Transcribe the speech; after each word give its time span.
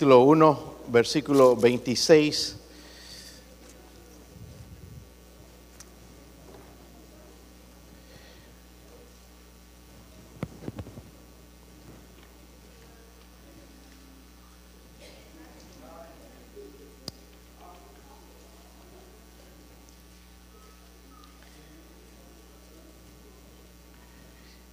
capítulo 0.00 0.22
1, 0.22 0.58
versículo 0.88 1.56
26. 1.56 2.56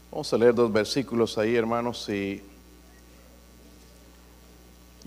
Vamos 0.09 0.31
a 0.31 0.37
leer 0.37 0.55
dos 0.55 0.71
versículos 0.71 1.37
ahí, 1.37 1.57
hermanos, 1.57 2.07
y 2.07 2.41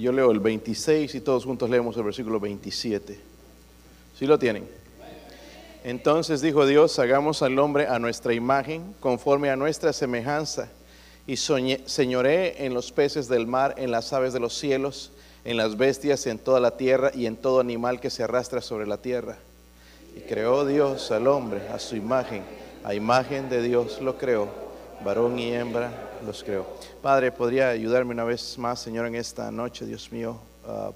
yo 0.00 0.12
leo 0.12 0.30
el 0.30 0.40
26 0.40 1.14
y 1.14 1.20
todos 1.20 1.44
juntos 1.44 1.68
leemos 1.68 1.96
el 1.96 2.04
versículo 2.04 2.40
27. 2.40 3.18
¿Sí 4.18 4.26
lo 4.26 4.38
tienen? 4.38 4.68
Entonces 5.82 6.40
dijo 6.42 6.66
Dios, 6.66 6.98
hagamos 6.98 7.42
al 7.42 7.58
hombre 7.58 7.86
a 7.86 7.98
nuestra 7.98 8.34
imagen, 8.34 8.94
conforme 9.00 9.50
a 9.50 9.56
nuestra 9.56 9.92
semejanza, 9.92 10.68
y 11.26 11.36
señoré 11.36 12.66
en 12.66 12.74
los 12.74 12.92
peces 12.92 13.28
del 13.28 13.46
mar, 13.46 13.74
en 13.78 13.90
las 13.90 14.12
aves 14.12 14.32
de 14.32 14.40
los 14.40 14.54
cielos, 14.54 15.12
en 15.44 15.56
las 15.56 15.76
bestias, 15.76 16.26
en 16.26 16.38
toda 16.38 16.60
la 16.60 16.76
tierra 16.76 17.12
y 17.14 17.26
en 17.26 17.36
todo 17.36 17.60
animal 17.60 18.00
que 18.00 18.10
se 18.10 18.22
arrastra 18.22 18.60
sobre 18.60 18.86
la 18.86 18.98
tierra. 18.98 19.38
Y 20.16 20.20
creó 20.20 20.66
Dios 20.66 21.10
al 21.12 21.26
hombre 21.26 21.68
a 21.68 21.78
su 21.78 21.96
imagen, 21.96 22.42
a 22.84 22.94
imagen 22.94 23.48
de 23.48 23.62
Dios 23.62 24.00
lo 24.00 24.18
creó 24.18 24.48
varón 25.04 25.38
y 25.38 25.52
hembra 25.52 26.09
los 26.24 26.42
creo. 26.42 26.66
Padre, 27.02 27.32
¿podría 27.32 27.70
ayudarme 27.70 28.12
una 28.12 28.24
vez 28.24 28.58
más, 28.58 28.80
Señor, 28.80 29.06
en 29.06 29.14
esta 29.14 29.50
noche, 29.50 29.86
Dios 29.86 30.12
mío? 30.12 30.38
Ah, 30.66 30.92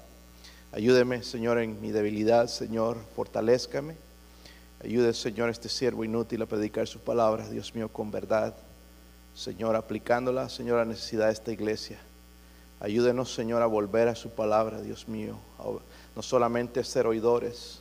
ayúdeme, 0.71 1.23
Señor, 1.23 1.59
en 1.59 1.79
mi 1.81 1.91
debilidad, 1.91 2.47
Señor, 2.47 2.97
fortalezcame. 3.15 3.95
Ayude, 4.83 5.13
Señor, 5.13 5.49
este 5.49 5.69
siervo 5.69 6.03
inútil 6.03 6.41
a 6.41 6.45
predicar 6.45 6.87
su 6.87 6.99
palabra, 6.99 7.47
Dios 7.49 7.73
mío, 7.73 7.89
con 7.89 8.11
verdad. 8.11 8.53
Señor, 9.33 9.75
aplicándola, 9.75 10.49
Señor, 10.49 10.79
a 10.79 10.85
la 10.85 10.91
necesidad 10.91 11.27
de 11.27 11.33
esta 11.33 11.51
iglesia. 11.51 11.97
Ayúdenos, 12.79 13.33
Señor, 13.33 13.61
a 13.61 13.67
volver 13.67 14.07
a 14.07 14.15
su 14.15 14.29
palabra, 14.29 14.81
Dios 14.81 15.07
mío. 15.07 15.37
No 16.15 16.21
solamente 16.21 16.83
ser 16.83 17.07
oidores, 17.07 17.79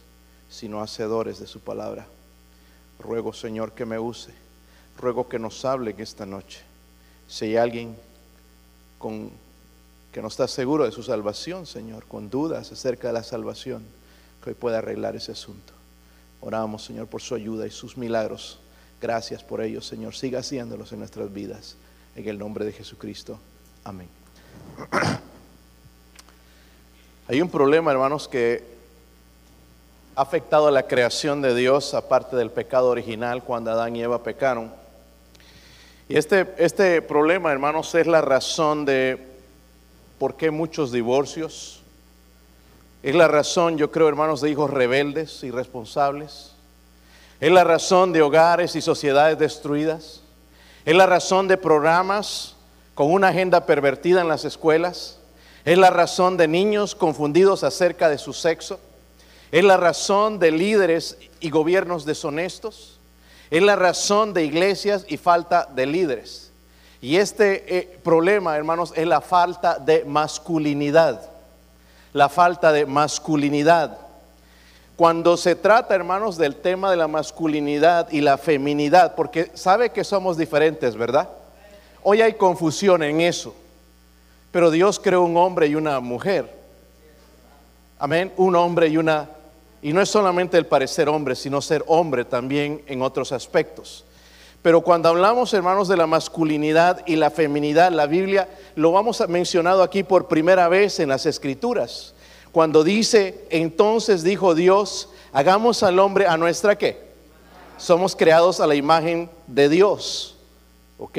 sino 0.49 0.81
hacedores 0.81 1.39
de 1.41 1.47
su 1.47 1.61
palabra. 1.61 2.07
Ruego, 2.99 3.33
Señor, 3.33 3.73
que 3.73 3.85
me 3.85 3.99
use 3.99 4.45
ruego 4.99 5.29
que 5.29 5.39
nos 5.39 5.65
hable 5.65 5.95
esta 5.99 6.27
noche. 6.27 6.61
Si 7.35 7.47
hay 7.47 7.57
alguien 7.57 7.97
con, 8.97 9.29
que 10.13 10.23
no 10.23 10.29
está 10.29 10.47
seguro 10.47 10.85
de 10.85 10.93
su 10.93 11.03
salvación, 11.03 11.67
Señor, 11.67 12.07
con 12.07 12.31
dudas 12.31 12.71
acerca 12.71 13.09
de 13.09 13.15
la 13.15 13.25
salvación, 13.25 13.83
que 14.41 14.51
hoy 14.51 14.55
pueda 14.55 14.79
arreglar 14.79 15.17
ese 15.17 15.33
asunto. 15.33 15.73
Oramos, 16.41 16.85
Señor, 16.85 17.09
por 17.09 17.21
su 17.21 17.35
ayuda 17.35 17.67
y 17.67 17.73
sus 17.73 17.97
milagros. 17.97 18.61
Gracias 19.01 19.43
por 19.43 19.63
ellos, 19.63 19.85
Señor. 19.85 20.15
Siga 20.15 20.39
haciéndolos 20.39 20.93
en 20.93 21.01
nuestras 21.01 21.33
vidas. 21.33 21.75
En 22.15 22.29
el 22.29 22.39
nombre 22.39 22.65
de 22.65 22.71
Jesucristo. 22.71 23.41
Amén. 23.83 24.09
Hay 27.27 27.43
un 27.43 27.51
problema, 27.51 27.91
hermanos, 27.91 28.29
que 28.29 28.63
ha 30.15 30.23
afectado 30.23 30.69
a 30.69 30.71
la 30.71 30.87
creación 30.87 31.43
de 31.43 31.53
Dios, 31.53 31.95
aparte 31.95 32.37
del 32.37 32.53
pecado 32.53 32.91
original, 32.91 33.43
cuando 33.43 33.73
Adán 33.73 33.97
y 33.97 34.05
Eva 34.05 34.23
pecaron. 34.23 34.84
Y 36.09 36.17
este, 36.17 36.55
este 36.59 37.01
problema, 37.01 37.51
hermanos, 37.51 37.95
es 37.95 38.07
la 38.07 38.21
razón 38.21 38.85
de 38.85 39.19
por 40.19 40.37
qué 40.37 40.51
muchos 40.51 40.93
divorcios. 40.93 41.83
Es 43.03 43.15
la 43.15 43.29
razón, 43.29 43.79
yo 43.79 43.91
creo, 43.91 44.09
hermanos, 44.09 44.41
de 44.41 44.51
hijos 44.51 44.71
rebeldes, 44.71 45.43
irresponsables. 45.43 46.53
Es 47.41 47.51
la 47.51 47.65
razón 47.65 48.13
de 48.13 48.23
hogares 48.23 48.77
y 48.77 48.83
sociedades 48.83 49.39
destruidas. 49.39 50.21
Es 50.85 50.95
la 50.95 51.07
razón 51.07 51.49
de 51.49 51.57
programas 51.57 52.55
con 52.95 53.11
una 53.11 53.29
agenda 53.29 53.65
pervertida 53.65 54.21
en 54.21 54.29
las 54.29 54.45
escuelas. 54.45 55.19
Es 55.65 55.79
la 55.79 55.91
razón 55.91 56.37
de 56.37 56.49
niños 56.49 56.95
confundidos 56.95 57.65
acerca 57.65 58.11
de 58.11 58.19
su 58.19 58.35
sexo. 58.35 58.79
Es 59.51 59.65
la 59.65 59.79
razón 59.79 60.39
de 60.39 60.51
líderes 60.51 61.17
y 61.41 61.49
gobiernos 61.49 62.05
deshonestos. 62.05 62.94
Es 63.51 63.63
la 63.63 63.77
razón 63.77 64.35
de 64.35 64.45
iglesias 64.45 65.05
y 65.09 65.17
falta 65.17 65.69
de 65.75 65.87
líderes. 65.87 66.53
Y 67.01 67.17
este 67.17 67.79
eh, 67.79 67.99
problema, 68.03 68.57
hermanos, 68.57 68.93
es 68.97 69.07
la 69.07 69.21
falta 69.21 69.79
de 69.79 70.05
masculinidad. 70.05 71.21
La 72.13 72.29
falta 72.29 72.73
de 72.73 72.87
masculinidad. 72.87 73.99
Cuando 74.97 75.37
se 75.37 75.57
trata, 75.57 75.95
hermanos, 75.95 76.39
del 76.39 76.55
tema 76.55 76.91
de 76.91 76.97
la 76.97 77.09
masculinidad 77.09 78.11
y 78.11 78.21
la 78.21 78.39
feminidad, 78.39 79.15
porque 79.17 79.51
sabe 79.55 79.91
que 79.91 80.05
somos 80.05 80.37
diferentes, 80.37 80.97
¿verdad? 80.97 81.29
Hoy 82.03 82.23
hay 82.23 82.35
confusión 82.35 83.03
en 83.03 83.21
eso. 83.21 83.55
Pero 84.53 84.71
Dios 84.71 85.01
creó 85.01 85.23
un 85.23 85.37
hombre 85.37 85.67
y 85.67 85.75
una 85.75 85.99
mujer. 85.99 86.49
Amén. 87.99 88.33
Un 88.37 88.55
hombre 88.55 88.87
y 88.87 88.97
una 88.97 89.29
y 89.85 89.93
no 89.93 90.01
es 90.01 90.09
solamente 90.09 90.57
el 90.57 90.65
parecer 90.65 91.11
hombre, 91.11 91.37
sino 91.37 91.61
ser 91.61 91.85
hombre 91.87 92.25
también 92.25 92.83
en 92.87 93.03
otros 93.03 93.33
aspectos. 93.33 94.07
Pero 94.63 94.81
cuando 94.81 95.11
hablamos, 95.11 95.53
hermanos, 95.53 95.89
de 95.89 95.99
la 95.99 96.07
masculinidad 96.07 97.07
y 97.07 97.17
la 97.17 97.31
feminidad, 97.31 97.93
la 97.93 98.07
Biblia 98.07 98.49
lo 98.77 98.93
vamos 98.93 99.21
a 99.21 99.27
mencionado 99.27 99.83
aquí 99.83 100.03
por 100.03 100.27
primera 100.27 100.69
vez 100.69 101.01
en 101.01 101.11
las 101.11 101.27
Escrituras. 101.27 102.15
Cuando 102.51 102.83
dice, 102.83 103.45
entonces 103.51 104.23
dijo 104.23 104.55
Dios, 104.55 105.11
hagamos 105.35 105.83
al 105.83 105.99
hombre 105.99 106.27
a 106.27 106.39
nuestra 106.39 106.79
qué? 106.79 107.03
Somos 107.77 108.17
creados 108.17 108.61
a 108.61 108.67
la 108.67 108.77
imagen 108.77 109.29
de 109.47 109.69
Dios. 109.69 110.37
¿Ok? 110.97 111.19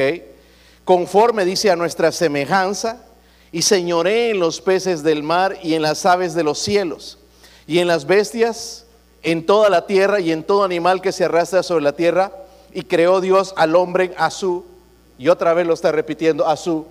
Conforme 0.83 1.45
dice 1.45 1.69
a 1.69 1.75
nuestra 1.75 2.11
semejanza, 2.11 3.05
y 3.51 3.61
señoré 3.61 4.31
en 4.31 4.39
los 4.39 4.59
peces 4.59 5.03
del 5.03 5.21
mar 5.21 5.55
y 5.61 5.75
en 5.75 5.83
las 5.83 6.03
aves 6.07 6.33
de 6.33 6.43
los 6.43 6.57
cielos 6.57 7.19
y 7.67 7.79
en 7.79 7.87
las 7.87 8.05
bestias, 8.05 8.85
en 9.23 9.45
toda 9.45 9.69
la 9.69 9.87
tierra 9.87 10.19
y 10.19 10.31
en 10.31 10.43
todo 10.43 10.63
animal 10.63 11.01
que 11.01 11.11
se 11.11 11.25
arrastra 11.25 11.63
sobre 11.63 11.83
la 11.83 11.93
tierra. 11.93 12.31
Y 12.73 12.83
creó 12.83 13.21
Dios 13.21 13.53
al 13.57 13.75
hombre 13.75 14.13
a 14.17 14.29
su, 14.29 14.65
y 15.17 15.29
otra 15.29 15.53
vez 15.53 15.65
lo 15.65 15.73
está 15.73 15.91
repitiendo, 15.91 16.47
a 16.47 16.57
su 16.57 16.85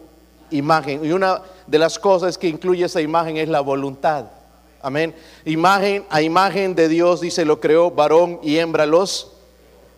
imagen. 0.51 1.05
Y 1.05 1.13
una 1.13 1.43
de 1.67 1.79
las 1.79 1.99
cosas 1.99 2.39
que 2.39 2.49
incluye 2.49 2.85
esa 2.85 3.01
imagen 3.01 3.37
es 3.37 3.49
la 3.49 3.61
voluntad. 3.61 4.25
Amén. 4.83 5.15
Imagen 5.45 6.05
a 6.11 6.23
imagen 6.23 6.75
de 6.75 6.89
Dios, 6.89 7.21
dice, 7.21 7.45
lo 7.45 7.61
creó 7.61 7.91
varón 7.91 8.41
y 8.43 8.59
hembra 8.59 8.87
los. 8.87 9.31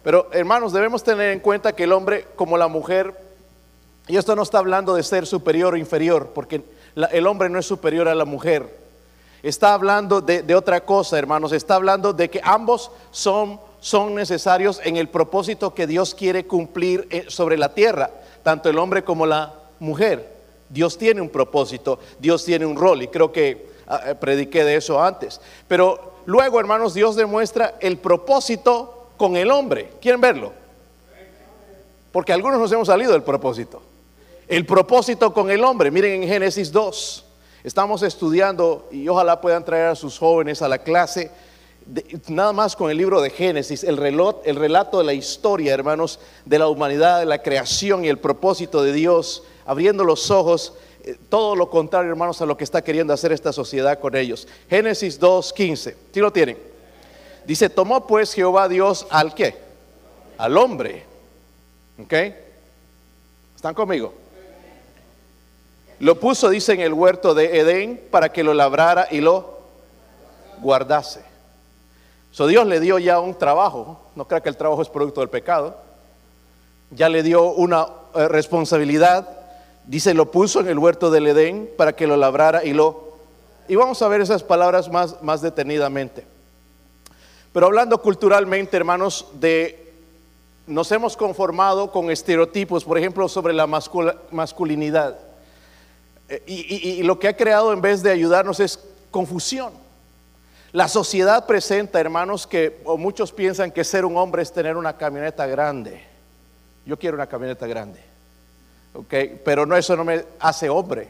Pero 0.03 0.29
hermanos, 0.33 0.73
debemos 0.73 1.03
tener 1.03 1.33
en 1.33 1.41
cuenta 1.41 1.75
que 1.75 1.85
el 1.85 1.93
hombre 1.93 2.27
como 2.37 2.59
la 2.59 2.69
mujer, 2.69 3.15
y 4.09 4.17
esto 4.17 4.37
no 4.37 4.43
está 4.43 4.59
hablando 4.59 4.95
de 4.95 5.03
ser 5.03 5.27
superior 5.27 5.75
o 5.75 5.77
inferior, 5.77 6.31
porque 6.35 6.63
el 6.95 7.27
hombre 7.27 7.49
no 7.49 7.59
es 7.59 7.67
superior 7.67 8.09
a 8.09 8.15
la 8.15 8.25
mujer 8.25 8.86
está 9.43 9.75
hablando 9.75 10.21
de, 10.21 10.55
otra 10.55 10.85
cosa, 10.85 11.19
hermanos. 11.19 11.53
Está 11.53 11.77
hablando 11.77 12.13
de 12.13 12.31
que 12.31 12.41
ambos 12.43 12.91
son, 13.11 13.61
son 13.81 14.15
necesarios 14.15 14.81
en 14.85 14.97
el 14.97 15.09
propósito 15.09 15.75
que 15.75 15.87
Dios 15.87 16.15
quiere 16.15 16.47
cumplir 16.47 17.07
eh, 17.11 17.27
sobre 17.29 17.57
la 17.57 17.75
tierra, 17.75 18.11
tanto 18.43 18.69
el 18.69 18.79
hombre 18.79 19.05
como 19.05 19.27
la 19.27 19.55
mujer. 19.79 20.35
Dios 20.69 20.99
tiene 20.99 21.21
un 21.21 21.29
propósito, 21.29 21.99
Dios 22.19 22.45
tiene 22.45 22.67
un 22.67 22.77
rol 22.77 23.03
y 23.03 23.09
creo 23.09 23.31
que 23.31 23.69
ah, 23.87 24.01
eh, 24.07 24.15
prediqué 24.15 24.65
de 24.65 24.77
eso 24.77 25.01
antes. 25.03 25.41
Pero 25.69 26.15
luego, 26.27 26.59
hermanos, 26.59 26.95
Dios 26.95 27.17
demuestra 27.17 27.77
el 27.81 27.99
propósito 27.99 29.09
con 29.17 29.37
el 29.37 29.51
hombre. 29.51 29.91
¿Quieren 30.01 30.21
verlo? 30.21 30.53
Porque 32.13 32.33
algunos 32.33 32.59
nos 32.59 32.73
hemos 32.73 32.89
salido 32.89 33.13
del 33.13 33.23
propósito. 33.23 33.83
El 34.49 34.65
propósito 34.65 35.35
con 35.35 35.51
el 35.51 35.63
hombre, 35.65 35.91
miren 35.91 36.23
en 36.23 36.29
Génesis 36.29 36.73
2. 36.73 37.26
Estamos 37.67 38.05
estudiando 38.05 38.87
y 38.93 39.09
ojalá 39.09 39.41
puedan 39.41 39.65
traer 39.65 39.89
a 39.89 39.97
sus 39.97 40.17
jóvenes 40.21 40.63
a 40.63 40.69
la 40.69 40.79
clase, 40.79 41.33
nada 42.29 42.53
más 42.53 42.77
con 42.77 42.93
el 42.93 42.97
libro 42.97 43.21
de 43.21 43.29
Génesis, 43.29 43.83
el, 43.83 43.99
el 43.99 44.57
relato 44.57 44.99
de 44.99 45.05
la 45.05 45.13
historia, 45.13 45.75
hermanos, 45.75 46.21
de 46.45 46.61
la 46.61 46.69
humanidad, 46.69 47.19
de 47.19 47.27
la 47.27 47.43
creación 47.43 48.05
y 48.05 48.09
el 48.09 48.21
propósito 48.21 48.85
de 48.85 48.93
Dios, 48.93 49.43
abriendo 49.65 50.05
los 50.05 50.31
ojos, 50.31 50.75
eh, 51.03 51.17
todo 51.29 51.57
lo 51.57 51.69
contrario, 51.69 52.09
hermanos, 52.09 52.41
a 52.41 52.47
lo 52.47 52.57
que 52.57 52.63
está 52.63 52.85
queriendo 52.85 53.13
hacer 53.13 53.33
esta 53.33 53.53
sociedad 53.53 53.99
con 53.99 54.15
ellos. 54.15 54.47
Génesis 54.71 55.21
2.15, 55.21 55.95
¿sí 56.15 56.21
lo 56.21 56.33
tienen? 56.33 56.59
Dice, 57.47 57.69
tomó 57.69 58.07
pues 58.07 58.33
Jehová 58.33 58.69
Dios 58.69 59.09
al 59.11 59.35
qué? 59.35 59.57
Al 60.39 60.57
hombre. 60.57 61.03
¿Ok? 62.01 62.13
¿Están 63.57 63.75
conmigo? 63.75 64.15
Lo 65.99 66.21
puso, 66.21 66.51
dice, 66.51 66.73
en 66.75 66.81
el 66.81 66.93
huerto 66.93 67.35
de 67.35 67.59
Edén 67.59 68.01
para 68.11 68.31
que 68.31 68.45
lo 68.45 68.53
labrara 68.53 69.09
y 69.11 69.21
lo 69.21 69.59
guardase. 70.61 71.25
So 72.31 72.47
Dios 72.47 72.67
le 72.67 72.81
dio 72.81 72.99
ya 72.99 73.19
un 73.19 73.35
trabajo, 73.35 73.99
no 74.15 74.27
crea 74.29 74.43
que 74.43 74.51
el 74.51 74.57
trabajo 74.57 74.83
es 74.83 74.91
producto 74.91 75.21
del 75.21 75.31
pecado, 75.31 75.77
ya 76.91 77.09
le 77.09 77.23
dio 77.23 77.45
una 77.53 77.87
eh, 78.15 78.29
responsabilidad, 78.29 79.27
dice, 79.87 80.13
lo 80.13 80.31
puso 80.31 80.61
en 80.61 80.69
el 80.69 80.79
huerto 80.79 81.11
del 81.11 81.29
Edén 81.29 81.71
para 81.79 81.95
que 81.95 82.07
lo 82.07 82.17
labrara 82.17 82.63
y 82.65 82.73
lo 82.73 83.07
Y 83.69 83.75
vamos 83.75 84.03
a 84.03 84.09
ver 84.09 84.21
esas 84.21 84.43
palabras 84.43 84.91
más, 84.91 85.23
más 85.23 85.41
detenidamente. 85.41 86.27
Pero 87.53 87.67
hablando 87.67 88.03
culturalmente, 88.03 88.77
hermanos, 88.77 89.27
de 89.33 89.87
nos 90.67 90.91
hemos 90.93 91.17
conformado 91.17 91.91
con 91.91 92.11
estereotipos, 92.11 92.85
por 92.85 92.99
ejemplo, 92.99 93.29
sobre 93.29 93.55
la 93.55 93.67
masculinidad. 93.67 95.17
Eh, 96.29 96.43
y, 96.47 97.03
lo 97.03 97.19
que 97.19 97.29
ha 97.29 97.37
creado 97.37 97.73
en 97.73 97.81
vez 97.81 98.03
de 98.03 98.11
ayudarnos 98.11 98.61
es 98.61 98.79
confusión. 99.11 99.73
La 100.73 100.89
sociedad 100.89 101.47
presenta, 101.47 102.01
hermanos, 102.01 102.47
que 102.47 102.83
muchos 102.99 103.33
piensan 103.33 103.71
que 103.71 103.85
ser 103.85 104.05
un 104.05 104.17
hombre 104.17 104.43
es 104.43 104.53
tener 104.53 104.77
una 104.77 104.97
camioneta 104.97 105.47
grande. 105.47 106.05
Yo 106.85 106.99
quiero 106.99 107.17
una 107.17 107.27
camioneta 107.27 107.67
grande, 107.67 108.01
¿ok? 108.95 109.15
Pero 109.45 109.65
no, 109.65 109.77
eso 109.77 109.97
no 109.97 110.05
me 110.05 110.25
hace 110.41 110.69
hombre. 110.69 111.09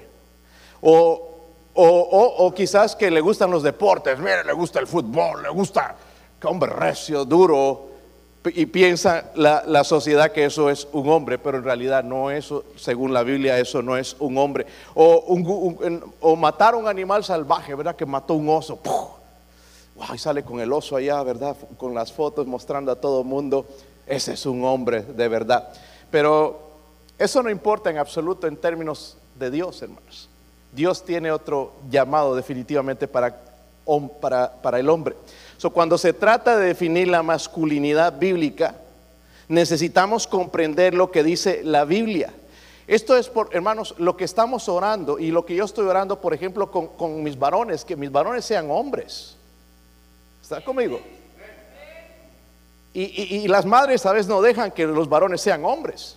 O, 0.81 1.37
o, 1.75 2.55
quizás 2.55 2.95
que 2.95 3.11
le 3.11 3.21
gustan 3.21 3.51
los 3.51 3.63
deportes, 3.63 4.19
mire, 4.19 4.45
le 4.45 4.53
gusta 4.53 4.79
el 4.79 4.87
fútbol, 4.87 5.43
le 5.43 5.49
gusta 5.49 5.97
que 6.41 6.47
hombre 6.47 6.71
recio, 6.71 7.25
duro, 7.25 7.96
y 8.55 8.67
piensa 8.67 9.31
la, 9.35 9.85
sociedad 9.85 10.33
que 10.33 10.45
eso 10.45 10.71
es 10.71 10.87
un 10.93 11.09
hombre, 11.09 11.39
pero 11.39 11.59
en 11.59 11.65
realidad 11.65 12.05
no 12.05 12.31
eso, 12.31 12.65
según 12.77 13.13
la 13.13 13.23
Biblia, 13.23 13.59
eso 13.59 13.83
no 13.83 13.97
es 13.97 14.17
un 14.19 14.37
hombre. 14.39 14.67
O, 14.95 16.37
matar 16.37 16.75
a 16.75 16.77
un 16.77 16.89
animal 16.89 17.25
salvaje, 17.25 17.75
¿verdad? 17.75 17.97
Que 17.97 18.07
mató 18.07 18.35
un 18.35 18.49
oso. 18.49 18.81
y 20.15 20.19
sale 20.19 20.43
con 20.45 20.61
el 20.61 20.73
oso 20.73 20.97
allá, 20.97 21.23
¿verdad? 21.23 21.57
Con 21.77 21.95
las 21.95 22.13
fotos 22.13 22.47
mostrando 22.47 22.93
a 22.93 22.97
todo 22.97 23.21
el 23.21 23.27
mundo. 23.27 23.67
Ese 24.07 24.35
es 24.35 24.47
un 24.47 24.65
hombre 24.65 25.03
de 25.03 25.29
verdad. 25.29 25.69
Pero 26.11 26.71
eso 27.19 27.43
no 27.43 27.51
importa 27.51 27.91
en 27.91 27.99
absoluto 27.99 28.47
en 28.47 28.57
términos 28.57 29.17
de 29.39 29.51
Dios, 29.51 29.83
hermanos. 29.83 30.29
Dios 30.73 31.05
tiene 31.05 31.31
otro 31.31 31.73
llamado 31.91 32.35
definitivamente 32.35 33.09
para 33.09 33.35
el 34.79 34.89
hombre 34.89 35.17
cuando 35.73 35.99
se 35.99 36.13
trata 36.13 36.57
de 36.57 36.67
definir 36.67 37.09
la 37.09 37.23
masculinidad 37.23 38.19
bíblica, 38.19 38.77
necesitamos 39.49 40.27
comprender 40.27 40.95
lo 40.95 41.11
que 41.11 41.23
dice 41.23 41.63
la 41.65 41.85
Biblia. 41.85 42.33
Esto 42.87 43.17
es, 43.17 43.29
por, 43.29 43.55
hermanos, 43.55 43.95
lo 43.99 44.17
que 44.17 44.25
estamos 44.25 44.69
orando 44.69 45.19
y 45.19 45.31
lo 45.31 45.45
que 45.45 45.57
yo 45.57 45.65
estoy 45.65 45.87
orando, 45.87 46.21
por 46.21 46.35
ejemplo, 46.35 46.71
con, 46.71 47.23
mis 47.23 47.39
varones, 47.39 47.85
que 47.85 47.97
mis 47.97 48.13
varones 48.13 48.45
sean 48.45 48.71
hombres. 48.71 49.37
¿Está 50.43 50.63
conmigo? 50.63 51.01
Y, 52.95 53.47
las 53.49 53.67
madres 53.67 54.07
a 54.07 54.13
veces 54.13 54.27
no 54.27 54.41
dejan 54.41 54.71
que 54.71 54.87
los 54.87 55.09
varones 55.09 55.41
sean 55.41 55.65
hombres. 55.65 56.17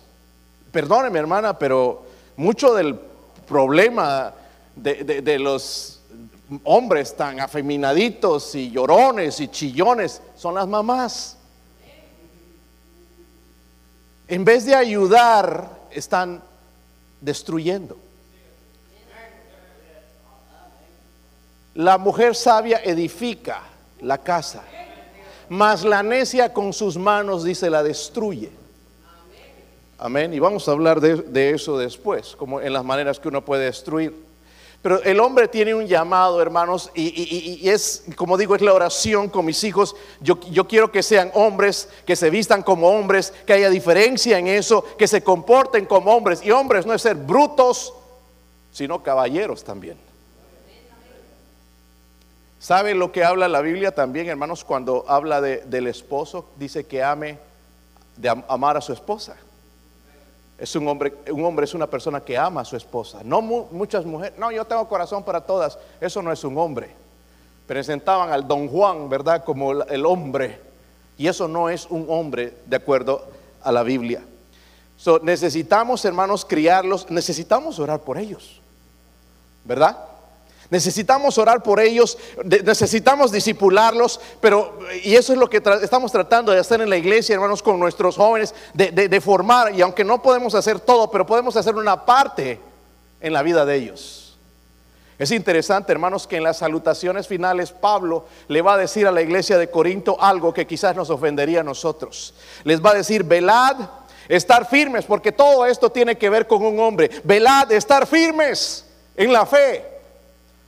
Perdóneme, 0.72 1.18
hermana, 1.18 1.58
pero 1.58 2.04
mucho 2.36 2.72
del 2.72 2.98
problema 3.46 4.32
de 4.76 5.38
los 5.38 5.99
hombres 6.64 7.16
tan 7.16 7.40
afeminaditos 7.40 8.54
y 8.54 8.70
llorones 8.70 9.40
y 9.40 9.48
chillones 9.48 10.20
son 10.36 10.54
las 10.54 10.66
mamás. 10.66 11.36
En 14.28 14.44
vez 14.44 14.64
de 14.64 14.74
ayudar, 14.74 15.68
están 15.90 16.42
destruyendo. 17.20 17.96
La 21.74 21.98
mujer 21.98 22.34
sabia 22.34 22.80
edifica 22.84 23.62
la 24.00 24.18
casa, 24.18 24.62
mas 25.48 25.84
la 25.84 26.02
necia 26.02 26.52
con 26.52 26.72
sus 26.72 26.96
manos, 26.96 27.44
dice, 27.44 27.70
la 27.70 27.82
destruye. 27.82 28.50
Amén. 29.98 30.32
Y 30.32 30.38
vamos 30.38 30.66
a 30.66 30.72
hablar 30.72 31.00
de, 31.00 31.50
eso 31.50 31.76
después, 31.76 32.34
como 32.34 32.60
en 32.60 32.72
las 32.72 32.84
maneras 32.84 33.20
que 33.20 33.28
uno 33.28 33.44
puede 33.44 33.66
destruir. 33.66 34.29
Pero 34.82 35.02
el 35.02 35.20
hombre 35.20 35.46
tiene 35.46 35.74
un 35.74 35.86
llamado, 35.86 36.40
hermanos, 36.40 36.90
y, 36.94 37.68
es, 37.68 38.04
como 38.16 38.38
digo, 38.38 38.56
es 38.56 38.62
la 38.62 38.72
oración 38.72 39.28
con 39.28 39.44
mis 39.44 39.62
hijos. 39.62 39.94
Yo, 40.20 40.38
quiero 40.66 40.90
que 40.90 41.02
sean 41.02 41.30
hombres, 41.34 41.90
que 42.06 42.16
se 42.16 42.30
vistan 42.30 42.62
como 42.62 42.88
hombres, 42.88 43.34
que 43.46 43.52
haya 43.52 43.68
diferencia 43.68 44.38
en 44.38 44.46
eso, 44.46 44.82
que 44.96 45.06
se 45.06 45.22
comporten 45.22 45.84
como 45.84 46.10
hombres. 46.16 46.40
Y 46.42 46.50
hombres 46.50 46.86
no 46.86 46.94
es 46.94 47.02
ser 47.02 47.14
brutos, 47.14 47.92
sino 48.72 49.02
caballeros 49.02 49.64
también. 49.64 49.98
¿Sabe 52.58 52.94
lo 52.94 53.12
que 53.12 53.22
habla 53.22 53.48
la 53.48 53.60
Biblia 53.60 53.94
también, 53.94 54.28
hermanos, 54.28 54.64
cuando 54.64 55.04
habla 55.08 55.42
del 55.42 55.86
esposo? 55.88 56.48
Dice 56.56 56.86
que 56.86 57.02
ame, 57.02 57.38
de 58.16 58.30
amar 58.48 58.78
a 58.78 58.80
su 58.80 58.94
esposa. 58.94 59.36
Es 60.60 60.76
un 60.76 60.86
hombre, 60.86 61.14
un 61.32 61.42
hombre 61.42 61.64
es 61.64 61.72
una 61.72 61.86
persona 61.86 62.20
que 62.20 62.36
ama 62.36 62.60
a 62.60 62.64
su 62.66 62.76
esposa. 62.76 63.20
No 63.24 63.40
muchas 63.40 64.04
mujeres, 64.04 64.38
no, 64.38 64.52
yo 64.52 64.66
tengo 64.66 64.86
corazón 64.86 65.24
para 65.24 65.40
todas. 65.40 65.78
Eso 65.98 66.20
no 66.20 66.30
es 66.30 66.44
un 66.44 66.58
hombre. 66.58 66.94
Presentaban 67.66 68.30
al 68.30 68.46
don 68.46 68.68
Juan, 68.68 69.08
¿verdad? 69.08 69.42
Como 69.42 69.72
el 69.72 70.04
hombre. 70.04 70.60
Y 71.16 71.28
eso 71.28 71.48
no 71.48 71.70
es 71.70 71.86
un 71.88 72.04
hombre 72.10 72.54
de 72.66 72.76
acuerdo 72.76 73.24
a 73.62 73.72
la 73.72 73.82
Biblia. 73.82 74.22
necesitamos, 75.22 76.04
hermanos, 76.04 76.44
criarlos, 76.44 77.10
necesitamos 77.10 77.78
orar 77.78 78.00
por 78.00 78.18
ellos. 78.18 78.60
¿Verdad? 79.64 79.96
Necesitamos 80.70 81.36
orar 81.36 81.64
por 81.64 81.80
ellos, 81.80 82.16
necesitamos 82.44 83.32
disipularlos, 83.32 84.20
pero, 84.40 84.78
y 85.02 85.16
eso 85.16 85.32
es 85.32 85.38
lo 85.38 85.50
que 85.50 85.60
estamos 85.82 86.12
tratando 86.12 86.52
de 86.52 86.60
hacer 86.60 86.80
en 86.80 86.88
la 86.88 86.96
iglesia, 86.96 87.34
hermanos, 87.34 87.60
con 87.60 87.80
nuestros 87.80 88.16
jóvenes, 88.16 88.54
de, 88.72 89.20
formar, 89.20 89.74
y 89.74 89.82
aunque 89.82 90.04
no 90.04 90.22
podemos 90.22 90.54
hacer 90.54 90.78
todo, 90.78 91.10
pero 91.10 91.26
podemos 91.26 91.56
hacer 91.56 91.74
una 91.74 92.06
parte 92.06 92.60
en 93.20 93.32
la 93.32 93.42
vida 93.42 93.64
de 93.64 93.74
ellos. 93.74 94.38
Es 95.18 95.32
interesante, 95.32 95.90
hermanos, 95.90 96.28
que 96.28 96.36
en 96.36 96.44
las 96.44 96.58
salutaciones 96.58 97.26
finales 97.26 97.72
Pablo 97.72 98.26
le 98.46 98.62
va 98.62 98.74
a 98.74 98.78
decir 98.78 99.08
a 99.08 99.12
la 99.12 99.22
iglesia 99.22 99.58
de 99.58 99.70
Corinto 99.70 100.16
algo 100.22 100.54
que 100.54 100.68
quizás 100.68 100.94
nos 100.94 101.10
ofendería 101.10 101.60
a 101.60 101.64
nosotros. 101.64 102.32
Les 102.62 102.82
va 102.82 102.92
a 102.92 102.94
decir, 102.94 103.24
velad, 103.24 103.76
estar 104.28 104.66
firmes, 104.66 105.04
porque 105.04 105.32
todo 105.32 105.66
esto 105.66 105.90
tiene 105.90 106.16
que 106.16 106.30
ver 106.30 106.46
con 106.46 106.64
un 106.64 106.78
hombre. 106.78 107.10
Velad, 107.24 107.70
estar 107.72 108.06
firmes 108.06 108.86
en 109.16 109.32
la 109.32 109.44
fe. 109.44 109.89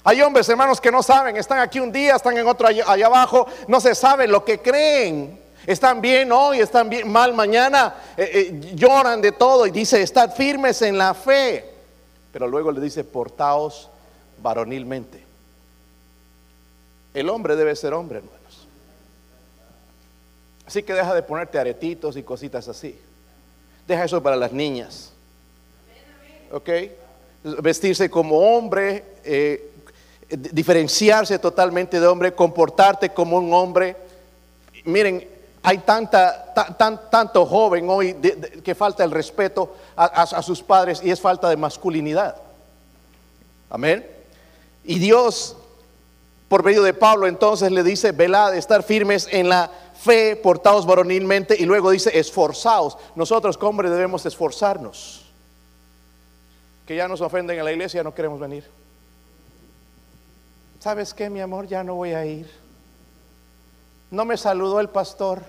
Hay 0.05 0.21
hombres, 0.21 0.49
hermanos, 0.49 0.81
que 0.81 0.91
no 0.91 1.03
saben, 1.03 1.37
están 1.37 1.61
aquí 1.61 1.79
un 1.79 1.93
día, 1.93 2.17
están 2.17 2.37
en 2.37 2.47
otro 2.47 2.67
allá, 2.67 3.07
abajo, 3.07 3.47
no 3.69 3.81
se 3.81 3.95
sabe 3.95 4.27
lo 4.27 4.45
que 4.45 4.59
creen. 4.59 5.41
Están 5.65 6.01
bien 6.01 6.33
hoy, 6.33 6.59
están 6.59 6.89
bien 6.89 7.11
mal 7.11 7.35
mañana, 7.35 7.95
eh, 8.17 8.31
eh, 8.33 8.75
lloran 8.75 9.21
de 9.21 9.31
todo 9.31 9.65
y 9.65 9.71
dice, 9.71 10.03
estad 10.03 10.35
firmes 10.35 10.83
en 10.83 10.99
la 10.99 11.15
fe. 11.15 11.71
Pero 12.33 12.49
luego 12.49 12.73
le 12.73 12.81
dice, 12.81 13.05
portaos 13.05 13.89
varonilmente. 14.43 15.23
El 17.15 17.29
hombre 17.29 17.55
debe 17.55 17.77
ser 17.77 17.95
hombre, 17.95 18.19
hermanos. 18.19 18.67
Así 20.67 20.83
que 20.83 20.95
deja 20.95 21.15
de 21.15 21.23
ponerte 21.23 21.59
aretitos 21.59 22.17
y 22.17 22.23
cositas 22.25 22.67
así. 22.67 22.99
Deja 23.87 24.05
eso 24.05 24.23
para 24.23 24.35
las 24.35 24.53
niñas. 24.53 25.13
¿Ok? 26.51 26.71
Vestirse 27.61 28.11
como 28.11 28.39
hombre. 28.39 29.05
Eh, 29.25 29.72
diferenciarse 30.37 31.39
totalmente 31.39 32.01
de 32.01 32.07
hombre, 32.07 32.35
comportarte 32.35 33.11
como 33.11 33.37
un 33.37 33.53
hombre. 33.53 33.97
Miren, 34.85 35.29
hay 35.63 35.79
tanta, 35.79 36.53
tan, 36.77 37.11
tanto 37.11 37.47
joven 37.47 37.89
hoy 37.89 38.15
que 38.65 38.75
falta 38.75 39.05
el 39.05 39.11
respeto 39.11 39.75
a, 39.95 40.43
sus 40.43 40.63
padres 40.63 41.01
y 41.05 41.11
es 41.11 41.21
falta 41.21 41.49
de 41.49 41.57
masculinidad. 41.57 42.37
Amén. 43.71 44.07
Y 44.85 44.99
Dios, 44.99 45.57
por 46.49 46.65
medio 46.65 46.83
de 46.83 46.95
Pablo, 46.95 47.29
entonces 47.29 47.71
le 47.71 47.83
dice, 47.83 48.13
velad, 48.13 48.57
estar 48.57 48.83
firmes 48.83 49.29
en 49.31 49.49
la 49.49 49.71
fe, 49.95 50.35
portados 50.35 50.85
varonilmente, 50.85 51.55
y 51.57 51.65
luego 51.65 51.91
dice, 51.91 52.19
esforzaos. 52.19 52.99
Nosotros 53.15 53.57
hombres 53.61 53.93
debemos 53.93 54.27
esforzarnos. 54.27 55.27
Que 56.87 56.97
ya 56.97 57.07
nos 57.07 57.21
ofenden 57.21 57.59
en 57.59 57.65
la 57.65 57.71
iglesia, 57.71 58.03
no 58.03 58.13
queremos 58.13 58.41
venir. 58.41 58.82
¿Sabes 60.83 61.15
qué, 61.15 61.31
mi 61.31 61.41
amor? 61.41 61.69
Ya 61.69 61.85
no 61.85 61.95
voy 61.95 62.13
a 62.13 62.27
ir. 62.27 62.51
No 64.11 64.25
me 64.25 64.37
saludó 64.37 64.81
el 64.81 64.89
pastor. 64.89 65.41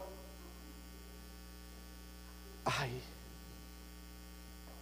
Ay, 2.64 3.02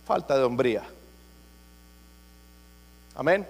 falta 0.06 0.38
de 0.38 0.44
hombría. 0.44 0.84
Amén. 3.16 3.48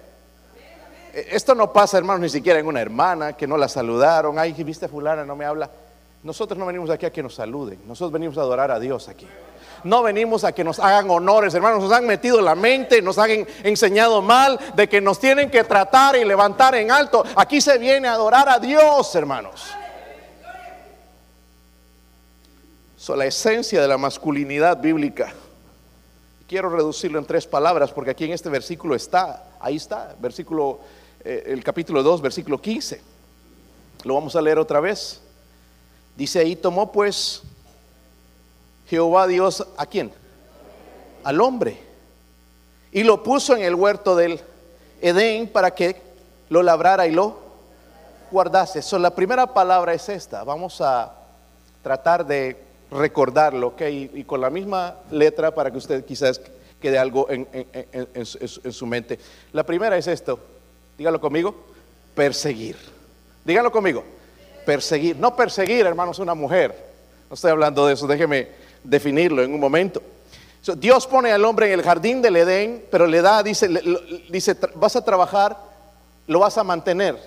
E, 1.12 1.26
esto 1.32 1.56
no 1.56 1.72
pasa, 1.72 1.98
hermanos, 1.98 2.20
ni 2.20 2.28
siquiera 2.28 2.60
en 2.60 2.66
una 2.66 2.80
hermana 2.80 3.32
que 3.32 3.48
no 3.48 3.56
la 3.56 3.68
saludaron. 3.68 4.38
Ay, 4.38 4.52
viste 4.62 4.86
fulana, 4.86 5.24
no 5.24 5.34
me 5.34 5.44
habla. 5.44 5.68
Nosotros 6.22 6.56
no 6.56 6.66
venimos 6.66 6.88
aquí 6.88 7.04
a 7.04 7.12
que 7.12 7.22
nos 7.22 7.34
saluden. 7.34 7.80
Nosotros 7.86 8.12
venimos 8.12 8.38
a 8.38 8.42
adorar 8.42 8.70
a 8.70 8.78
Dios 8.78 9.08
aquí. 9.08 9.26
No 9.84 10.02
venimos 10.02 10.44
a 10.44 10.52
que 10.52 10.64
nos 10.64 10.78
hagan 10.78 11.10
honores, 11.10 11.54
hermanos. 11.54 11.82
Nos 11.82 11.92
han 11.92 12.06
metido 12.06 12.40
la 12.40 12.54
mente, 12.54 13.02
nos 13.02 13.18
han 13.18 13.46
enseñado 13.62 14.22
mal 14.22 14.58
de 14.74 14.88
que 14.88 15.00
nos 15.00 15.18
tienen 15.18 15.50
que 15.50 15.64
tratar 15.64 16.16
y 16.16 16.24
levantar 16.24 16.74
en 16.74 16.90
alto. 16.90 17.24
Aquí 17.36 17.60
se 17.60 17.78
viene 17.78 18.08
a 18.08 18.14
adorar 18.14 18.48
a 18.48 18.58
Dios, 18.58 19.14
hermanos. 19.14 19.62
So, 22.96 23.16
la 23.16 23.26
esencia 23.26 23.82
de 23.82 23.88
la 23.88 23.98
masculinidad 23.98 24.80
bíblica. 24.80 25.32
Quiero 26.46 26.68
reducirlo 26.68 27.18
en 27.18 27.24
tres 27.24 27.46
palabras 27.46 27.90
porque 27.90 28.10
aquí 28.10 28.24
en 28.24 28.32
este 28.32 28.48
versículo 28.48 28.94
está, 28.94 29.44
ahí 29.58 29.76
está, 29.76 30.14
versículo 30.20 30.80
eh, 31.24 31.44
el 31.46 31.64
capítulo 31.64 32.02
2, 32.02 32.20
versículo 32.20 32.60
15. 32.60 33.00
Lo 34.04 34.14
vamos 34.14 34.36
a 34.36 34.42
leer 34.42 34.58
otra 34.58 34.78
vez. 34.78 35.20
Dice 36.16 36.40
ahí, 36.40 36.54
tomó 36.54 36.92
pues 36.92 37.42
Jehová 38.92 39.26
Dios 39.26 39.66
a 39.78 39.86
quién? 39.86 40.12
Al 41.24 41.40
hombre. 41.40 41.78
Y 42.92 43.04
lo 43.04 43.22
puso 43.22 43.56
en 43.56 43.62
el 43.62 43.74
huerto 43.74 44.14
del 44.14 44.38
Edén 45.00 45.48
para 45.48 45.70
que 45.70 45.96
lo 46.50 46.62
labrara 46.62 47.06
y 47.06 47.10
lo 47.10 47.38
guardase. 48.30 48.82
So, 48.82 48.98
la 48.98 49.14
primera 49.14 49.46
palabra 49.46 49.94
es 49.94 50.10
esta. 50.10 50.44
Vamos 50.44 50.82
a 50.82 51.10
tratar 51.82 52.26
de 52.26 52.62
recordarlo, 52.90 53.68
¿ok? 53.68 53.80
Y, 53.80 54.24
con 54.24 54.42
la 54.42 54.50
misma 54.50 54.96
letra 55.10 55.54
para 55.54 55.70
que 55.70 55.78
usted 55.78 56.04
quizás 56.04 56.38
quede 56.78 56.98
algo 56.98 57.30
en, 57.30 57.48
en 57.50 58.26
su 58.26 58.84
mente. 58.84 59.18
La 59.54 59.64
primera 59.64 59.96
es 59.96 60.06
esto. 60.06 60.38
Dígalo 60.98 61.18
conmigo. 61.18 61.54
Perseguir. 62.14 62.76
Dígalo 63.42 63.72
conmigo. 63.72 64.04
Perseguir. 64.66 65.16
No 65.16 65.34
perseguir, 65.34 65.86
hermanos, 65.86 66.18
una 66.18 66.34
mujer. 66.34 66.92
No 67.30 67.34
estoy 67.34 67.52
hablando 67.52 67.86
de 67.86 67.94
eso. 67.94 68.06
Déjeme 68.06 68.60
definirlo 68.84 69.42
en 69.42 69.52
un 69.52 69.60
momento. 69.60 70.02
Dios 70.76 71.06
pone 71.08 71.32
al 71.32 71.44
hombre 71.44 71.66
en 71.66 71.72
el 71.72 71.82
jardín 71.82 72.22
del 72.22 72.36
Edén, 72.36 72.84
pero 72.90 73.06
le 73.06 73.20
da, 73.20 73.42
dice, 73.42 73.68
dice, 74.30 74.56
vas 74.76 74.94
a 74.94 75.04
trabajar, 75.04 75.56
lo 76.28 76.38
vas 76.38 76.56
a 76.56 76.62
mantener, 76.62 77.18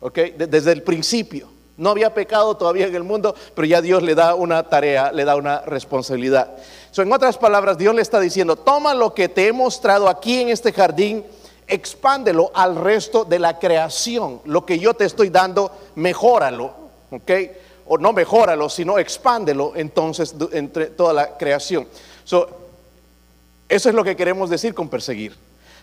¿ok? 0.00 0.18
Desde 0.36 0.72
el 0.72 0.82
principio. 0.82 1.50
No 1.76 1.90
había 1.90 2.12
pecado 2.12 2.56
todavía 2.56 2.86
en 2.86 2.94
el 2.94 3.04
mundo, 3.04 3.34
pero 3.54 3.66
ya 3.66 3.82
Dios 3.82 4.02
le 4.02 4.14
da 4.14 4.34
una 4.34 4.64
tarea, 4.64 5.12
le 5.12 5.24
da 5.24 5.36
una 5.36 5.60
responsabilidad. 5.60 6.56
en 6.96 7.12
otras 7.12 7.36
palabras, 7.36 7.78
Dios 7.78 7.94
le 7.94 8.02
está 8.02 8.18
diciendo, 8.18 8.56
toma 8.56 8.94
lo 8.94 9.14
que 9.14 9.28
te 9.28 9.46
he 9.46 9.52
mostrado 9.52 10.08
aquí 10.08 10.40
en 10.40 10.48
este 10.48 10.72
jardín, 10.72 11.24
expándelo 11.68 12.50
al 12.54 12.76
resto 12.76 13.24
de 13.24 13.38
la 13.38 13.58
creación. 13.58 14.40
Lo 14.44 14.64
que 14.66 14.78
yo 14.78 14.94
te 14.94 15.04
estoy 15.04 15.28
dando, 15.28 15.70
mejóralo, 15.94 16.74
¿ok? 17.10 17.30
O 17.88 17.98
no 17.98 18.12
mejóralo, 18.12 18.68
sino 18.68 18.98
expándelo 18.98 19.72
entonces 19.74 20.34
entre 20.52 20.86
toda 20.86 21.12
la 21.12 21.36
creación. 21.36 21.88
eso 22.24 23.88
es 23.88 23.94
lo 23.94 24.04
que 24.04 24.16
queremos 24.16 24.50
decir 24.50 24.74
con 24.74 24.88
perseguir. 24.88 25.34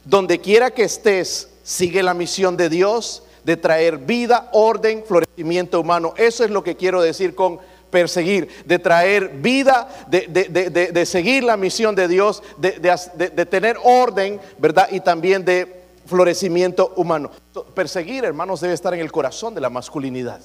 Donde 0.03 0.39
quiera 0.39 0.71
que 0.71 0.83
estés, 0.83 1.49
sigue 1.63 2.03
la 2.03 2.13
misión 2.13 2.55
de 2.55 2.69
Dios 2.69 3.23
de 3.45 3.55
traer 3.55 3.99
vida, 3.99 4.49
orden, 4.53 5.03
florecimiento 5.05 5.79
humano. 5.79 6.15
Eso 6.17 6.43
es 6.43 6.49
lo 6.49 6.63
que 6.63 6.75
quiero 6.75 7.01
decir 7.01 7.35
con 7.35 7.59
perseguir, 7.91 8.49
de 8.65 8.79
traer 8.79 9.29
vida, 9.29 9.87
de, 10.07 11.05
seguir 11.05 11.43
la 11.43 11.55
misión 11.55 11.95
de 11.95 12.07
Dios, 12.07 12.41
de, 12.57 13.45
tener 13.45 13.77
orden, 13.83 14.41
¿verdad? 14.57 14.89
Y 14.91 14.99
también 14.99 15.45
de 15.45 15.83
florecimiento 16.07 16.91
humano. 16.97 17.29
Perseguir, 17.75 18.25
hermanos, 18.25 18.61
debe 18.61 18.73
estar 18.73 18.93
en 18.95 18.99
el 18.99 19.11
corazón 19.11 19.53
de 19.53 19.61
la 19.61 19.69
masculinidad. 19.69 20.41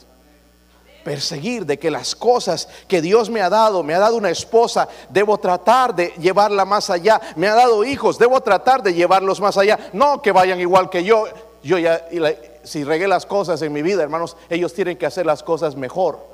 Perseguir 1.05 1.65
de 1.65 1.79
que 1.79 1.91
las 1.91 2.15
cosas 2.15 2.69
que 2.87 3.01
Dios 3.01 3.31
me 3.31 3.41
ha 3.41 3.49
dado, 3.49 3.83
me 3.83 3.95
ha 3.95 3.99
dado 3.99 4.17
una 4.17 4.31
esposa, 4.31 4.89
debo 5.09 5.39
tratar 5.39 5.95
de 5.95 6.13
llevarla 6.19 6.65
más 6.65 6.91
allá. 6.91 7.21
Me 7.37 7.49
ha 7.49 7.55
dado 7.55 7.85
hijos, 7.85 8.19
debo 8.19 8.41
tratar 8.41 8.83
de 8.83 8.93
llevarlos 8.93 9.41
más 9.41 9.57
allá. 9.57 9.79
No 9.93 10.21
que 10.21 10.33
vayan 10.33 10.61
igual 10.61 10.91
que 10.91 11.03
yo. 11.03 11.25
Yo 11.63 11.79
ya, 11.79 12.07
si 12.65 12.85
regué 12.85 13.09
las 13.09 13.27
cosas 13.27 13.61
en 13.63 13.73
mi 13.73 13.83
vida, 13.83 14.03
hermanos, 14.03 14.37
ellos 14.49 14.75
tienen 14.75 14.97
que 14.97 15.07
hacer 15.07 15.27
las 15.27 15.43
cosas 15.43 15.77
mejor. 15.77 16.31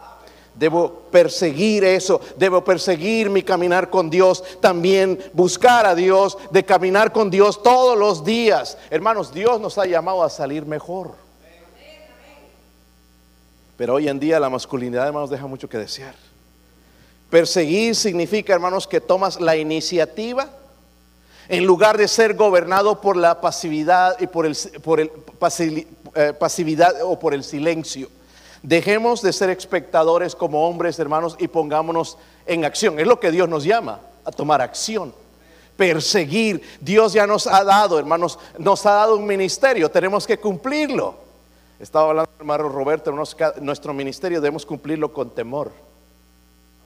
Debo 0.54 1.02
perseguir 1.10 1.84
eso, 1.84 2.20
debo 2.36 2.64
perseguir 2.64 3.28
mi 3.28 3.42
caminar 3.42 3.90
con 3.90 4.08
Dios, 4.08 4.42
también 4.60 5.18
buscar 5.34 5.84
a 5.84 5.94
Dios, 5.94 6.38
de 6.50 6.64
caminar 6.64 7.12
con 7.12 7.30
Dios 7.30 7.62
todos 7.62 7.98
los 7.98 8.24
días. 8.24 8.78
Hermanos, 8.88 9.34
Dios 9.34 9.60
nos 9.60 9.76
ha 9.76 9.84
llamado 9.84 10.22
a 10.22 10.30
salir 10.30 10.64
mejor. 10.64 11.25
Pero 13.76 13.94
hoy 13.94 14.08
en 14.08 14.18
día 14.18 14.40
la 14.40 14.50
masculinidad, 14.50 15.06
hermanos, 15.06 15.30
deja 15.30 15.46
mucho 15.46 15.68
que 15.68 15.78
desear. 15.78 16.14
Perseguir 17.30 17.94
significa, 17.94 18.54
hermanos, 18.54 18.86
que 18.86 19.00
tomas 19.00 19.40
la 19.40 19.56
iniciativa 19.56 20.48
en 21.48 21.64
lugar 21.64 21.96
de 21.98 22.08
ser 22.08 22.34
gobernado 22.34 23.00
por 23.00 23.16
la 23.16 23.40
pasividad 23.40 24.16
y 24.20 24.26
por 24.26 24.46
el, 24.46 24.56
por 24.82 25.00
el 25.00 25.10
eh, 26.14 26.32
pasividad 26.32 26.94
o 27.02 27.18
por 27.18 27.34
el 27.34 27.44
silencio. 27.44 28.08
Dejemos 28.62 29.22
de 29.22 29.32
ser 29.32 29.50
espectadores 29.50 30.34
como 30.34 30.66
hombres, 30.66 30.98
hermanos, 30.98 31.36
y 31.38 31.46
pongámonos 31.46 32.16
en 32.46 32.64
acción. 32.64 32.98
Es 32.98 33.06
lo 33.06 33.20
que 33.20 33.30
Dios 33.30 33.48
nos 33.48 33.64
llama, 33.64 34.00
a 34.24 34.32
tomar 34.32 34.60
acción. 34.60 35.14
Perseguir. 35.76 36.62
Dios 36.80 37.12
ya 37.12 37.26
nos 37.26 37.46
ha 37.46 37.62
dado, 37.62 37.98
hermanos, 37.98 38.38
nos 38.58 38.84
ha 38.86 38.92
dado 38.92 39.16
un 39.16 39.26
ministerio, 39.26 39.90
tenemos 39.90 40.26
que 40.26 40.38
cumplirlo. 40.38 41.25
Estaba 41.78 42.10
hablando 42.10 42.30
hermano 42.38 42.68
Roberto, 42.68 43.12
nuestro 43.60 43.92
ministerio 43.92 44.40
debemos 44.40 44.64
cumplirlo 44.64 45.12
con 45.12 45.30
temor, 45.30 45.72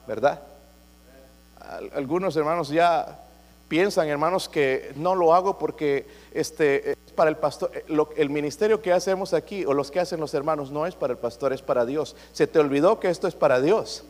¿verdad? 0.07 0.41
Algunos 1.93 2.35
hermanos 2.35 2.69
ya 2.69 3.19
piensan, 3.69 4.09
hermanos, 4.09 4.49
que 4.49 4.91
no 4.97 5.15
lo 5.15 5.33
hago 5.33 5.57
porque 5.57 6.05
este, 6.33 6.91
es 6.91 6.97
para 7.15 7.29
el 7.29 7.37
pastor. 7.37 7.71
Eh, 7.73 7.85
el 8.17 8.29
ministerio 8.29 8.81
que 8.81 8.91
hacemos 8.91 9.33
aquí, 9.33 9.63
o 9.65 9.73
los 9.73 9.91
que 9.91 10.01
hacen 10.01 10.19
los 10.19 10.33
hermanos, 10.33 10.71
no 10.71 10.85
es 10.85 10.95
para 10.95 11.13
el 11.13 11.19
pastor, 11.19 11.53
es 11.53 11.61
para 11.61 11.85
Dios. 11.85 12.17
Se 12.33 12.47
te 12.47 12.59
olvidó 12.59 12.99
que 12.99 13.09
esto 13.09 13.29
es 13.29 13.35
para 13.35 13.61
Dios. 13.61 14.03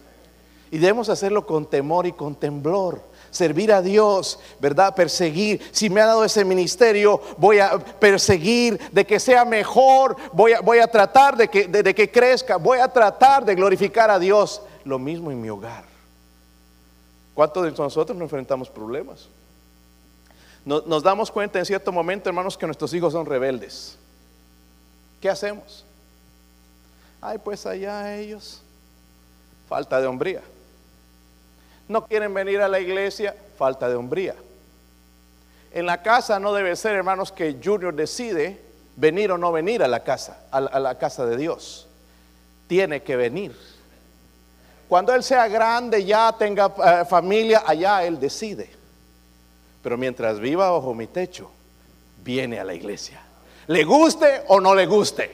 Y 0.71 0.79
debemos 0.79 1.09
hacerlo 1.09 1.45
con 1.45 1.67
temor 1.67 2.07
y 2.07 2.13
con 2.13 2.33
temblor. 2.33 3.01
Servir 3.31 3.71
a 3.73 3.81
Dios, 3.81 4.39
¿verdad? 4.59 4.93
Perseguir. 4.93 5.61
Si 5.71 5.89
me 5.89 6.01
ha 6.01 6.05
dado 6.05 6.23
ese 6.23 6.45
ministerio, 6.45 7.19
voy 7.37 7.59
a 7.59 7.79
perseguir 7.79 8.79
de 8.91 9.05
que 9.05 9.19
sea 9.19 9.45
mejor. 9.45 10.15
Voy 10.33 10.53
a, 10.53 10.61
voy 10.61 10.79
a 10.79 10.87
tratar 10.87 11.35
de 11.35 11.47
que, 11.47 11.67
de 11.67 11.95
que 11.95 12.11
crezca. 12.11 12.57
Voy 12.57 12.79
a 12.79 12.87
tratar 12.87 13.43
de 13.45 13.55
glorificar 13.55 14.11
a 14.11 14.19
Dios. 14.19 14.61
Lo 14.83 14.99
mismo 14.99 15.31
en 15.31 15.41
mi 15.41 15.49
hogar. 15.49 15.85
¿Cuántos 17.33 17.63
de 17.63 17.71
nosotros 17.71 18.17
nos 18.17 18.25
enfrentamos 18.25 18.69
problemas? 18.69 19.29
Nos, 20.63 21.01
damos 21.01 21.31
cuenta 21.31 21.57
en 21.57 21.65
cierto 21.65 21.91
momento, 21.91 22.29
hermanos, 22.29 22.57
que 22.57 22.67
nuestros 22.67 22.93
hijos 22.93 23.13
son 23.13 23.25
rebeldes. 23.25 23.97
¿Qué 25.19 25.29
hacemos? 25.29 25.85
Ay, 27.19 27.39
pues 27.39 27.65
allá 27.65 28.15
ellos. 28.15 28.61
Falta 29.67 29.99
de 29.99 30.07
hombría. 30.07 30.41
No 31.87 32.05
quieren 32.07 32.33
venir 32.33 32.61
a 32.61 32.67
la 32.67 32.79
iglesia, 32.79 33.35
falta 33.57 33.89
de 33.89 33.95
hombría. 33.95 34.35
En 35.73 35.85
la 35.85 36.01
casa 36.01 36.39
no 36.39 36.53
debe 36.53 36.75
ser, 36.75 36.95
hermanos, 36.95 37.31
que 37.31 37.57
Junior 37.63 37.93
decide 37.93 38.61
venir 38.95 39.31
o 39.31 39.37
no 39.37 39.51
venir 39.51 39.83
a 39.83 39.87
la 39.87 40.03
casa, 40.03 40.45
a 40.51 40.79
la 40.79 40.97
casa 40.97 41.25
de 41.25 41.37
Dios. 41.37 41.87
Tiene 42.67 43.03
que 43.03 43.15
venir. 43.15 43.55
Cuando 44.91 45.13
él 45.13 45.23
sea 45.23 45.47
grande, 45.47 46.03
ya 46.03 46.35
tenga 46.37 46.73
eh, 46.83 47.05
familia, 47.05 47.63
allá 47.65 48.03
él 48.03 48.19
decide. 48.19 48.69
Pero 49.81 49.97
mientras 49.97 50.37
viva 50.37 50.69
bajo 50.69 50.93
mi 50.93 51.07
techo, 51.07 51.49
viene 52.21 52.59
a 52.59 52.65
la 52.65 52.73
iglesia. 52.73 53.21
Le 53.67 53.85
guste 53.85 54.43
o 54.49 54.59
no 54.59 54.75
le 54.75 54.85
guste. 54.85 55.31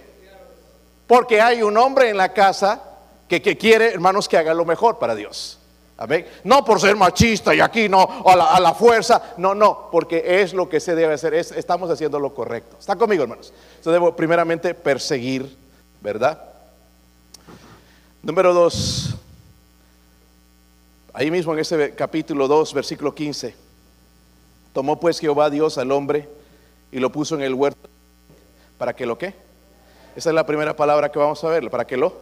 Porque 1.08 1.42
hay 1.42 1.64
un 1.64 1.76
hombre 1.76 2.12
en 2.12 2.18
la 2.18 2.34
casa 2.34 2.84
que, 3.28 3.42
quiere, 3.58 3.94
hermanos, 3.94 4.30
que 4.30 4.38
haga 4.38 4.54
lo 4.54 4.64
mejor 4.64 5.00
para 5.00 5.16
Dios. 5.16 5.58
Amén. 5.98 6.28
No 6.44 6.64
por 6.64 6.80
ser 6.80 6.96
machista 6.96 7.56
y 7.56 7.60
aquí 7.60 7.90
no, 7.90 8.08
a 8.26 8.60
la, 8.60 8.74
fuerza. 8.76 9.34
No, 9.38 9.56
no, 9.56 9.90
porque 9.92 10.42
es 10.42 10.54
lo 10.54 10.70
que 10.70 10.80
se 10.80 10.94
debe 10.94 11.16
hacer. 11.16 11.34
estamos 11.34 11.90
haciendo 11.90 12.20
lo 12.20 12.36
correcto. 12.36 12.78
¿Está 12.80 12.96
conmigo, 12.96 13.24
hermanos? 13.24 13.52
Entonces 13.78 13.94
debo 13.94 14.16
primeramente 14.16 14.76
perseguir, 14.76 15.58
¿verdad? 16.00 16.40
Número 18.22 18.54
dos. 18.54 19.16
Ahí 21.14 21.32
mismo 21.32 21.54
en 21.54 21.60
ese 21.60 21.96
capítulo 21.96 22.48
2, 22.48 22.76
versículo 22.76 23.16
15. 23.16 23.56
Tomó 24.72 25.00
pues 25.00 25.18
Jehová 25.18 25.50
Dios 25.50 25.80
al 25.80 25.92
hombre 25.92 26.30
y 26.92 27.00
lo 27.00 27.12
puso 27.12 27.34
en 27.34 27.42
el 27.42 27.56
huerto. 27.56 27.90
¿Para 28.78 28.96
que 28.96 29.08
lo 29.08 29.18
qué? 29.18 29.34
Esa 30.16 30.30
es 30.30 30.36
la 30.36 30.46
primera 30.46 30.76
palabra 30.76 31.12
que 31.12 31.18
vamos 31.18 31.44
a 31.44 31.50
ver. 31.50 31.68
¿Para 31.72 31.88
que 31.88 31.98
lo? 31.98 32.14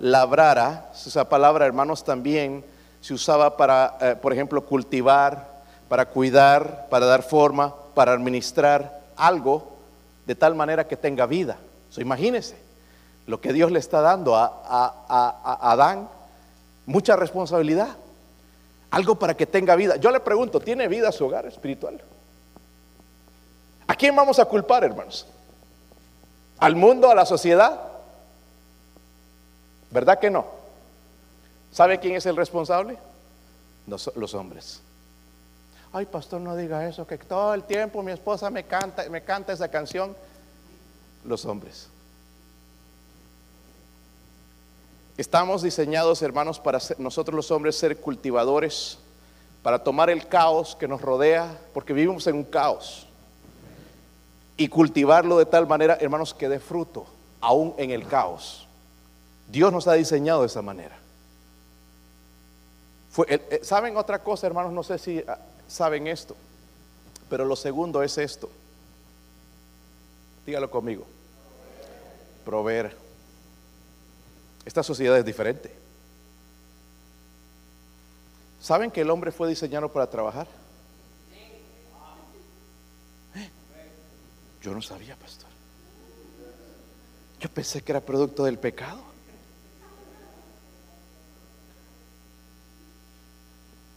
Labrara. 0.00 0.90
Esa 0.92 1.28
palabra, 1.28 1.64
hermanos, 1.64 2.02
también 2.02 2.64
se 3.04 3.12
usaba 3.12 3.58
para, 3.58 3.98
eh, 4.00 4.16
por 4.16 4.32
ejemplo, 4.32 4.64
cultivar, 4.64 5.62
para 5.90 6.06
cuidar, 6.06 6.86
para 6.88 7.04
dar 7.04 7.22
forma, 7.22 7.74
para 7.94 8.12
administrar 8.14 9.02
algo 9.14 9.76
de 10.24 10.34
tal 10.34 10.54
manera 10.54 10.88
que 10.88 10.96
tenga 10.96 11.26
vida. 11.26 11.58
So, 11.90 12.00
imagínense 12.00 12.56
lo 13.26 13.42
que 13.42 13.52
Dios 13.52 13.70
le 13.70 13.78
está 13.78 14.00
dando 14.00 14.34
a, 14.34 14.50
a 14.66 15.70
Adán, 15.70 16.08
mucha 16.86 17.14
responsabilidad 17.14 17.88
algo 18.90 19.16
para 19.16 19.36
que 19.36 19.44
tenga 19.44 19.76
vida. 19.76 19.96
Yo 19.96 20.10
le 20.10 20.20
pregunto, 20.20 20.58
¿tiene 20.58 20.88
vida 20.88 21.12
su 21.12 21.26
hogar 21.26 21.44
espiritual? 21.44 22.00
¿A 23.86 23.94
quién 23.96 24.16
vamos 24.16 24.38
a 24.38 24.46
culpar, 24.46 24.82
hermanos? 24.82 25.26
¿Al 26.58 26.74
mundo, 26.74 27.10
a 27.10 27.14
la 27.14 27.26
sociedad? 27.26 27.78
¿Verdad 29.90 30.18
que 30.18 30.30
no? 30.30 30.63
¿Sabe 31.74 31.98
quién 31.98 32.14
es 32.14 32.24
el 32.26 32.36
responsable? 32.36 32.96
Los, 33.88 34.34
hombres. 34.34 34.80
Ay, 35.92 36.06
pastor, 36.06 36.40
no 36.40 36.54
diga 36.54 36.88
eso, 36.88 37.04
que 37.04 37.18
todo 37.18 37.52
el 37.52 37.64
tiempo 37.64 38.00
mi 38.00 38.12
esposa 38.12 38.48
me 38.48 38.62
canta, 38.62 39.08
me 39.10 39.24
canta 39.24 39.52
esa 39.52 39.66
canción. 39.66 40.16
los 41.24 41.44
hombres. 41.44 41.88
Estamos 45.16 45.62
diseñados, 45.62 46.22
hermanos, 46.22 46.60
para 46.60 46.78
nosotros 46.98 47.34
los 47.34 47.50
hombres 47.50 47.76
ser 47.76 47.96
cultivadores, 47.98 48.98
para 49.64 49.82
tomar 49.82 50.10
el 50.10 50.28
caos 50.28 50.76
que 50.76 50.86
nos 50.86 51.02
rodea, 51.02 51.58
porque 51.72 51.92
vivimos 51.92 52.24
en 52.28 52.36
un 52.36 52.44
caos, 52.44 53.08
y 54.56 54.68
cultivarlo 54.68 55.38
de 55.38 55.46
tal 55.46 55.66
manera, 55.66 55.98
hermanos, 56.00 56.34
que 56.34 56.48
dé 56.48 56.60
fruto, 56.60 57.04
aún 57.40 57.74
en 57.78 57.90
el 57.90 58.06
caos. 58.06 58.68
Dios 59.48 59.72
nos 59.72 59.88
ha 59.88 59.94
diseñado 59.94 60.42
de 60.42 60.46
esa 60.46 60.62
manera. 60.62 61.03
Eh, 63.28 63.60
¿Saben 63.62 63.96
otra 63.96 64.22
cosa, 64.22 64.46
hermanos? 64.46 64.72
No 64.72 64.82
sé 64.82 64.98
si 64.98 65.22
ah, 65.26 65.38
saben 65.68 66.06
esto, 66.08 66.34
pero 67.30 67.44
lo 67.44 67.54
segundo 67.54 68.02
es 68.02 68.18
esto. 68.18 68.50
Dígalo 70.44 70.70
conmigo. 70.70 71.06
Proveer. 72.44 72.96
Esta 74.64 74.82
sociedad 74.82 75.16
es 75.18 75.24
diferente. 75.24 75.72
¿Saben 78.60 78.90
que 78.90 79.02
el 79.02 79.10
hombre 79.10 79.30
fue 79.30 79.48
diseñado 79.48 79.90
para 79.90 80.08
trabajar? 80.08 80.46
¿Eh? 83.36 83.50
Yo 84.62 84.74
no 84.74 84.82
sabía, 84.82 85.16
pastor. 85.16 85.50
Yo 87.40 87.50
pensé 87.50 87.82
que 87.82 87.92
era 87.92 88.00
producto 88.00 88.44
del 88.44 88.58
pecado. 88.58 89.13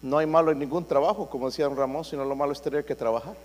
No 0.08 0.20
hay 0.20 0.26
malo 0.26 0.52
en 0.52 0.60
ningún 0.60 0.86
trabajo, 0.86 1.30
como 1.30 1.50
decía 1.50 1.66
don 1.66 1.76
Ramón, 1.76 2.06
sino 2.06 2.24
lo 2.24 2.34
malo 2.34 2.54
es 2.54 2.62
tener 2.62 2.86
que 2.86 2.96
trabajar. 2.96 3.36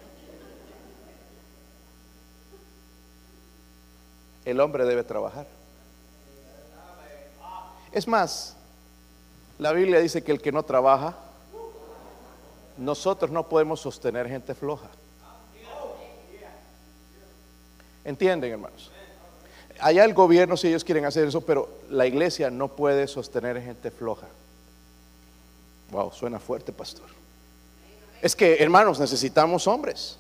El 4.45 4.61
hombre 4.61 4.85
debe 4.85 5.03
trabajar. 5.03 5.45
Es 7.91 8.07
más, 8.07 8.55
la 9.59 9.73
Biblia 9.73 9.99
dice 9.99 10.23
que 10.23 10.31
el 10.31 10.41
que 10.41 10.53
no 10.53 10.63
trabaja, 10.63 11.17
nosotros 12.79 13.33
no 13.33 13.49
podemos 13.49 13.81
sostener 13.81 14.29
gente 14.29 14.55
floja. 14.55 14.87
¿Entienden, 18.05 18.53
hermanos? 18.53 18.93
Allá 19.81 20.05
el 20.05 20.15
gobierno, 20.15 20.57
si 20.57 20.69
ellos 20.69 20.85
quieren 20.85 21.07
hacer 21.07 21.27
eso, 21.27 21.41
pero 21.41 21.69
la 21.91 22.07
iglesia 22.07 22.51
no 22.53 22.69
puede 22.69 23.09
sostener 23.09 23.61
gente 23.61 23.91
floja. 23.91 24.29
Wow, 25.93 26.11
suena 26.11 26.41
fuerte, 26.41 26.73
pastor. 26.73 27.05
Es 28.23 28.35
que, 28.35 28.57
hermanos, 28.57 28.99
necesitamos 28.99 29.67
hombres. 29.67 30.17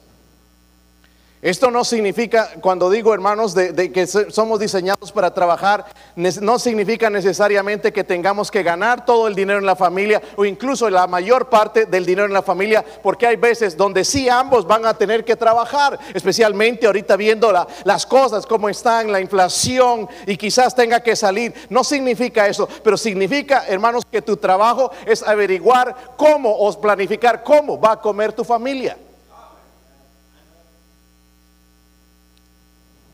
Esto 1.43 1.73
no 1.73 1.85
significa, 1.85 2.51
cuando 2.61 2.89
digo 2.89 3.13
hermanos, 3.13 3.53
de, 3.53 3.91
que 3.91 4.07
somos 4.07 4.61
diseñados 4.61 5.11
para 5.11 5.35
trabajar, 5.35 5.87
no 6.15 6.57
significa 6.61 7.11
necesariamente 7.11 7.93
que 7.93 8.05
tengamos 8.05 8.49
que 8.49 8.63
ganar 8.63 9.05
todo 9.05 9.27
el 9.27 9.35
dinero 9.35 9.59
en 9.59 9.67
la 9.67 9.75
familia 9.75 10.23
o 10.37 10.45
incluso 10.45 10.89
la 10.89 11.09
mayor 11.09 11.49
parte 11.49 11.87
del 11.87 12.07
dinero 12.07 12.29
en 12.29 12.33
la 12.33 12.43
familia, 12.43 12.85
porque 13.03 13.27
hay 13.27 13.35
veces 13.35 13.77
donde 13.77 14.05
sí 14.05 14.29
ambos 14.29 14.69
van 14.69 14.87
a 14.87 14.95
tener 14.95 15.25
que 15.25 15.35
trabajar, 15.35 15.99
especialmente 16.15 16.87
ahorita 16.87 17.17
viendo 17.17 17.53
las 17.83 18.07
cosas, 18.07 18.47
como 18.47 18.69
están, 18.69 19.11
la 19.11 19.21
inflación 19.21 20.09
y 20.29 20.37
quizás 20.37 20.77
tenga 20.77 21.01
que 21.01 21.17
salir. 21.17 21.53
No 21.71 21.83
significa 21.83 22.47
eso, 22.47 22.69
pero 22.85 22.97
significa, 22.97 23.65
hermanos, 23.67 24.05
que 24.09 24.23
tu 24.23 24.37
trabajo 24.37 24.93
es 25.07 25.25
averiguar 25.25 26.15
cómo 26.17 26.53
o 26.57 26.81
planificar 26.81 27.43
cómo 27.43 27.81
va 27.81 27.95
a 27.95 28.01
comer 28.01 28.33
tu 28.33 28.45
familia. 28.45 28.97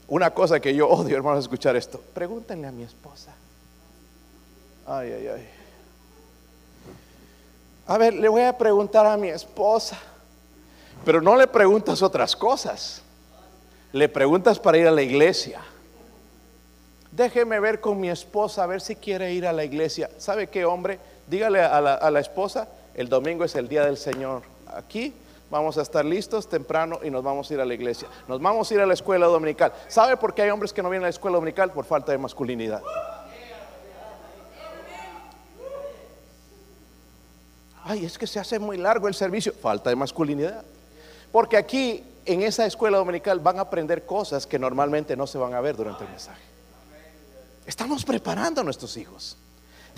Una 0.08 0.30
cosa 0.30 0.58
que 0.58 0.74
yo 0.74 0.88
odio, 0.88 1.16
hermanos, 1.16 1.44
escuchar 1.44 1.76
esto. 1.76 2.02
Pregúntenle 2.14 2.66
a 2.66 2.72
mi 2.72 2.82
esposa. 2.82 3.34
Ay, 4.86 5.12
ay, 5.12 5.26
ay. 5.28 5.48
A 7.86 7.98
ver, 7.98 8.14
le 8.14 8.28
voy 8.28 8.42
a 8.42 8.56
preguntar 8.56 9.04
a 9.04 9.18
mi 9.18 9.28
esposa. 9.28 9.98
Pero 11.04 11.20
no 11.20 11.36
le 11.36 11.46
preguntas 11.46 12.02
otras 12.02 12.34
cosas. 12.34 13.02
Le 13.92 14.08
preguntas 14.08 14.58
para 14.58 14.78
ir 14.78 14.86
a 14.86 14.90
la 14.90 15.02
iglesia. 15.02 15.60
Déjeme 17.12 17.60
ver 17.60 17.80
con 17.80 18.00
mi 18.00 18.08
esposa 18.08 18.64
a 18.64 18.66
ver 18.66 18.80
si 18.80 18.96
quiere 18.96 19.34
ir 19.34 19.46
a 19.46 19.52
la 19.52 19.64
iglesia. 19.64 20.10
¿Sabe 20.16 20.46
qué, 20.48 20.64
hombre? 20.64 20.98
Dígale 21.26 21.60
a 21.60 21.80
la, 21.82 21.94
a 21.94 22.10
la 22.10 22.20
esposa, 22.20 22.68
el 22.94 23.08
domingo 23.08 23.44
es 23.44 23.54
el 23.56 23.68
día 23.68 23.84
del 23.84 23.98
Señor. 23.98 24.42
Aquí 24.66 25.12
Vamos 25.50 25.78
a 25.78 25.82
estar 25.82 26.04
listos 26.04 26.48
temprano 26.48 27.00
y 27.02 27.10
nos 27.10 27.22
vamos 27.22 27.50
a 27.50 27.54
ir 27.54 27.60
a 27.60 27.64
la 27.64 27.72
iglesia. 27.72 28.08
Nos 28.26 28.40
vamos 28.40 28.70
a 28.70 28.74
ir 28.74 28.80
a 28.80 28.86
la 28.86 28.92
escuela 28.92 29.26
dominical. 29.26 29.72
¿Sabe 29.88 30.16
por 30.16 30.34
qué 30.34 30.42
hay 30.42 30.50
hombres 30.50 30.72
que 30.72 30.82
no 30.82 30.90
vienen 30.90 31.04
a 31.04 31.06
la 31.06 31.10
escuela 31.10 31.36
dominical? 31.36 31.72
Por 31.72 31.86
falta 31.86 32.12
de 32.12 32.18
masculinidad. 32.18 32.82
Ay, 37.84 38.04
es 38.04 38.18
que 38.18 38.26
se 38.26 38.38
hace 38.38 38.58
muy 38.58 38.76
largo 38.76 39.08
el 39.08 39.14
servicio. 39.14 39.54
Falta 39.54 39.88
de 39.88 39.96
masculinidad. 39.96 40.62
Porque 41.32 41.56
aquí, 41.56 42.04
en 42.26 42.42
esa 42.42 42.66
escuela 42.66 42.98
dominical, 42.98 43.40
van 43.40 43.58
a 43.58 43.62
aprender 43.62 44.04
cosas 44.04 44.46
que 44.46 44.58
normalmente 44.58 45.16
no 45.16 45.26
se 45.26 45.38
van 45.38 45.54
a 45.54 45.60
ver 45.62 45.76
durante 45.76 46.04
el 46.04 46.10
mensaje. 46.10 46.42
Estamos 47.64 48.04
preparando 48.04 48.60
a 48.60 48.64
nuestros 48.64 48.94
hijos. 48.98 49.38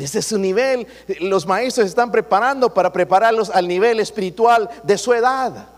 Desde 0.00 0.22
su 0.22 0.38
nivel, 0.38 0.86
los 1.20 1.44
maestros 1.44 1.86
están 1.86 2.10
preparando 2.10 2.72
para 2.72 2.90
prepararlos 2.90 3.50
al 3.50 3.68
nivel 3.68 4.00
espiritual 4.00 4.70
de 4.82 4.96
su 4.96 5.12
edad. 5.12 5.68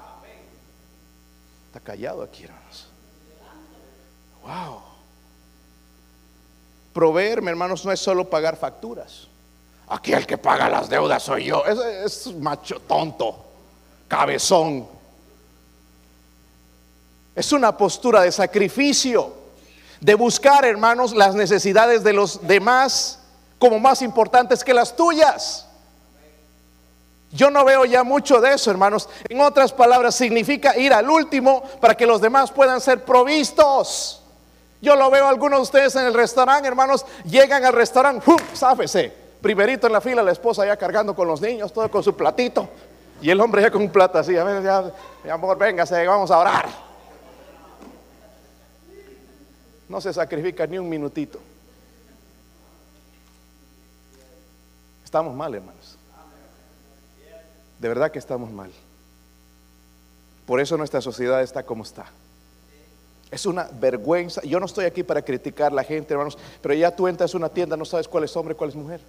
Está 1.66 1.80
callado 1.80 2.22
aquí, 2.22 2.44
hermanos. 2.44 2.88
Wow. 4.44 4.80
Proveerme, 6.92 7.50
hermanos, 7.50 7.85
no 7.85 7.90
es 7.90 7.98
solo 7.98 8.30
pagar 8.30 8.56
facturas. 8.56 9.26
Aquí 9.88 10.12
el 10.12 10.24
que 10.24 10.38
paga 10.38 10.68
las 10.68 10.88
deudas 10.88 11.24
soy 11.24 11.46
yo. 11.46 11.64
Es, 11.66 12.28
es 12.28 12.35
macho 12.37 12.78
tonto, 12.78 13.44
cabezón. 14.06 14.87
Es 17.35 17.50
una 17.50 17.76
postura 17.76 18.20
de 18.22 18.30
sacrificio, 18.30 19.35
de 20.00 20.14
buscar, 20.14 20.64
hermanos, 20.64 21.12
las 21.12 21.35
necesidades 21.35 22.04
de 22.04 22.12
los 22.12 22.46
demás 22.46 23.18
como 23.62 23.79
más 23.79 24.03
importantes 24.03 24.64
que 24.64 24.75
las 24.75 24.96
tuyas. 24.96 25.68
Yo 27.31 27.48
no 27.48 27.64
veo 27.64 27.85
ya 27.85 28.03
mucho 28.03 28.40
de 28.40 28.55
eso, 28.55 28.72
hermanos. 28.72 29.09
En 29.29 29.40
otras 29.40 29.72
palabras, 29.72 30.16
significa 30.16 30.77
ir 30.77 30.92
al 30.92 31.09
último 31.09 31.62
para 31.81 31.94
que 31.94 32.05
los 32.05 32.20
demás 32.20 32.51
puedan 32.51 32.81
ser 32.81 33.05
provistos. 33.05 34.20
Yo 34.81 34.96
lo 34.96 35.09
veo 35.12 35.29
algunos 35.29 35.61
de 35.61 35.62
ustedes 35.62 35.94
en 35.94 36.07
el 36.07 36.12
restaurante, 36.12 36.66
hermanos, 36.66 37.07
llegan 37.25 37.64
al 37.64 37.72
restaurante, 37.72 38.25
¡pum! 38.25 38.37
sáfese. 38.53 39.12
Primerito 39.40 39.87
en 39.87 39.92
la 39.92 40.01
fila, 40.01 40.25
la 40.25 40.33
esposa 40.33 40.66
ya 40.66 40.77
cargando 40.77 41.14
con 41.14 41.29
los 41.29 41.40
niños, 41.40 41.72
todo 41.72 41.88
con 41.88 42.03
su 42.03 42.16
platito. 42.16 42.68
Y 43.20 43.31
el 43.31 43.40
hombre 43.40 43.62
ya 43.62 43.70
con 43.70 43.83
un 43.83 43.90
plato 43.90 44.18
así, 44.18 44.37
a 44.37 44.42
ver, 44.42 44.61
ya, 44.61 44.90
mi 45.22 45.31
amor, 45.31 45.57
véngase, 45.57 46.05
vamos 46.05 46.33
a 46.33 46.38
orar. 46.38 46.68
No 49.88 50.01
se 50.01 50.12
sacrifica 50.12 50.66
ni 50.66 50.79
un 50.79 50.88
minutito. 50.88 51.38
Estamos 55.12 55.35
mal, 55.35 55.55
hermanos. 55.55 55.98
De 57.79 57.87
verdad 57.87 58.11
que 58.11 58.18
estamos 58.18 58.51
mal. 58.51 58.72
Por 60.46 60.59
eso 60.59 60.79
nuestra 60.79 61.03
sociedad 61.03 61.42
está 61.42 61.64
como 61.64 61.83
está. 61.83 62.07
Es 63.31 63.44
una 63.44 63.68
vergüenza. 63.79 64.40
Yo 64.40 64.59
no 64.59 64.64
estoy 64.64 64.87
aquí 64.87 65.03
para 65.03 65.20
criticar 65.20 65.70
a 65.70 65.75
la 65.75 65.85
gente, 65.85 66.14
hermanos, 66.14 66.38
pero 66.62 66.72
ya 66.72 66.96
tú 66.96 67.09
entras 67.09 67.35
a 67.35 67.37
una 67.37 67.51
tienda, 67.51 67.77
no 67.77 67.85
sabes 67.85 68.09
cuál 68.09 68.25
es 68.25 68.35
hombre, 68.35 68.55
cuál 68.55 68.70
es 68.70 68.75
mujer. 68.75 69.03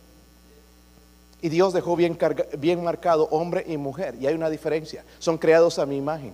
Y 1.41 1.47
Dios 1.47 1.71
dejó 1.71 1.95
bien, 1.95 2.19
bien 2.57 2.83
marcado 2.83 3.29
hombre 3.31 3.63
y 3.65 3.77
mujer. 3.77 4.15
Y 4.19 4.27
hay 4.27 4.33
una 4.35 4.49
diferencia. 4.49 5.05
Son 5.19 5.37
creados 5.37 5.79
a 5.79 5.85
mi 5.85 5.95
imagen. 5.95 6.33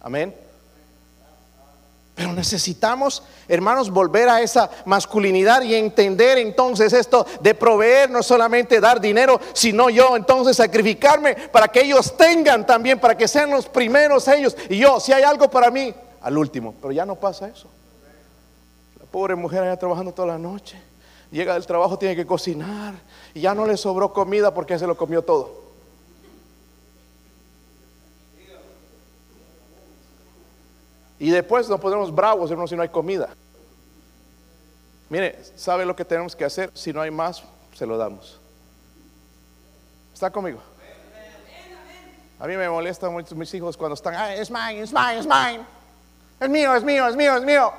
Amén. 0.00 0.34
Pero 2.14 2.32
necesitamos, 2.32 3.24
hermanos, 3.48 3.90
volver 3.90 4.28
a 4.28 4.40
esa 4.40 4.70
masculinidad 4.84 5.62
y 5.62 5.74
entender 5.74 6.38
entonces 6.38 6.92
esto 6.92 7.26
de 7.40 7.54
proveer, 7.54 8.08
no 8.08 8.22
solamente 8.22 8.80
dar 8.80 9.00
dinero, 9.00 9.40
sino 9.52 9.90
yo 9.90 10.16
entonces 10.16 10.56
sacrificarme 10.56 11.34
para 11.34 11.66
que 11.66 11.80
ellos 11.80 12.16
tengan 12.16 12.64
también, 12.64 13.00
para 13.00 13.16
que 13.16 13.26
sean 13.26 13.50
los 13.50 13.66
primeros 13.66 14.28
ellos. 14.28 14.56
Y 14.68 14.78
yo, 14.78 15.00
si 15.00 15.12
hay 15.12 15.24
algo 15.24 15.50
para 15.50 15.72
mí, 15.72 15.92
al 16.20 16.38
último. 16.38 16.74
Pero 16.80 16.92
ya 16.92 17.04
no 17.04 17.16
pasa 17.16 17.48
eso. 17.48 17.68
La 19.00 19.06
pobre 19.06 19.34
mujer 19.34 19.64
allá 19.64 19.76
trabajando 19.76 20.14
toda 20.14 20.28
la 20.28 20.38
noche. 20.38 20.80
Llega 21.32 21.54
del 21.54 21.66
trabajo, 21.66 21.98
tiene 21.98 22.14
que 22.14 22.24
cocinar. 22.24 22.94
Y 23.34 23.40
ya 23.40 23.56
no 23.56 23.66
le 23.66 23.76
sobró 23.76 24.12
comida 24.12 24.54
porque 24.54 24.78
se 24.78 24.86
lo 24.86 24.96
comió 24.96 25.22
todo. 25.22 25.63
Y 31.24 31.30
después 31.30 31.66
nos 31.70 31.80
ponemos 31.80 32.14
bravos, 32.14 32.50
hermanos, 32.50 32.68
si 32.68 32.76
no 32.76 32.82
hay 32.82 32.90
comida. 32.90 33.30
Mire, 35.08 35.42
¿sabe 35.56 35.86
lo 35.86 35.96
que 35.96 36.04
tenemos 36.04 36.36
que 36.36 36.44
hacer? 36.44 36.70
Si 36.74 36.92
no 36.92 37.00
hay 37.00 37.10
más, 37.10 37.42
se 37.72 37.86
lo 37.86 37.96
damos. 37.96 38.38
¿Está 40.12 40.30
conmigo? 40.30 40.60
A 42.38 42.46
mí 42.46 42.58
me 42.58 42.68
molesta 42.68 43.08
mucho 43.08 43.34
mis 43.36 43.54
hijos 43.54 43.74
cuando 43.74 43.94
están, 43.94 44.14
ah, 44.14 44.34
es 44.34 44.50
mine, 44.50 44.82
es 44.82 44.92
mine, 44.92 45.18
es 45.18 45.26
mine. 45.26 45.64
Es 46.40 46.50
mío, 46.50 46.76
es 46.76 46.84
mío, 46.84 47.08
es 47.08 47.16
mío, 47.16 47.36
es 47.38 47.42
mío. 47.42 47.72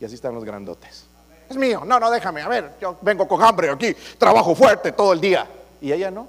Y 0.00 0.04
así 0.04 0.16
están 0.16 0.34
los 0.34 0.44
grandotes. 0.44 1.06
Es 1.48 1.56
mío. 1.56 1.84
No, 1.86 2.00
no, 2.00 2.10
déjame. 2.10 2.42
A 2.42 2.48
ver, 2.48 2.72
yo 2.80 2.98
vengo 3.00 3.28
con 3.28 3.44
hambre 3.44 3.70
aquí. 3.70 3.94
Trabajo 4.18 4.56
fuerte 4.56 4.90
todo 4.90 5.12
el 5.12 5.20
día. 5.20 5.46
Y 5.80 5.92
ella 5.92 6.10
no. 6.10 6.26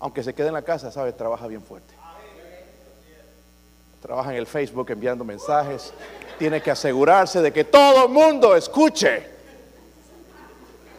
Aunque 0.00 0.22
se 0.22 0.34
quede 0.34 0.48
en 0.48 0.52
la 0.52 0.60
casa, 0.60 0.90
sabe, 0.90 1.14
trabaja 1.14 1.46
bien 1.46 1.62
fuerte. 1.62 1.95
Trabaja 4.00 4.30
en 4.30 4.36
el 4.36 4.46
Facebook 4.46 4.90
enviando 4.90 5.24
mensajes. 5.24 5.92
Tiene 6.38 6.60
que 6.62 6.70
asegurarse 6.70 7.40
de 7.40 7.52
que 7.52 7.64
todo 7.64 8.06
el 8.06 8.12
mundo 8.12 8.54
escuche. 8.54 9.26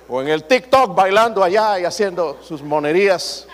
O 0.09 0.21
en 0.21 0.29
el 0.29 0.43
TikTok 0.45 0.95
bailando 0.95 1.43
allá 1.43 1.79
y 1.79 1.85
haciendo 1.85 2.41
sus 2.41 2.61
monerías. 2.61 3.47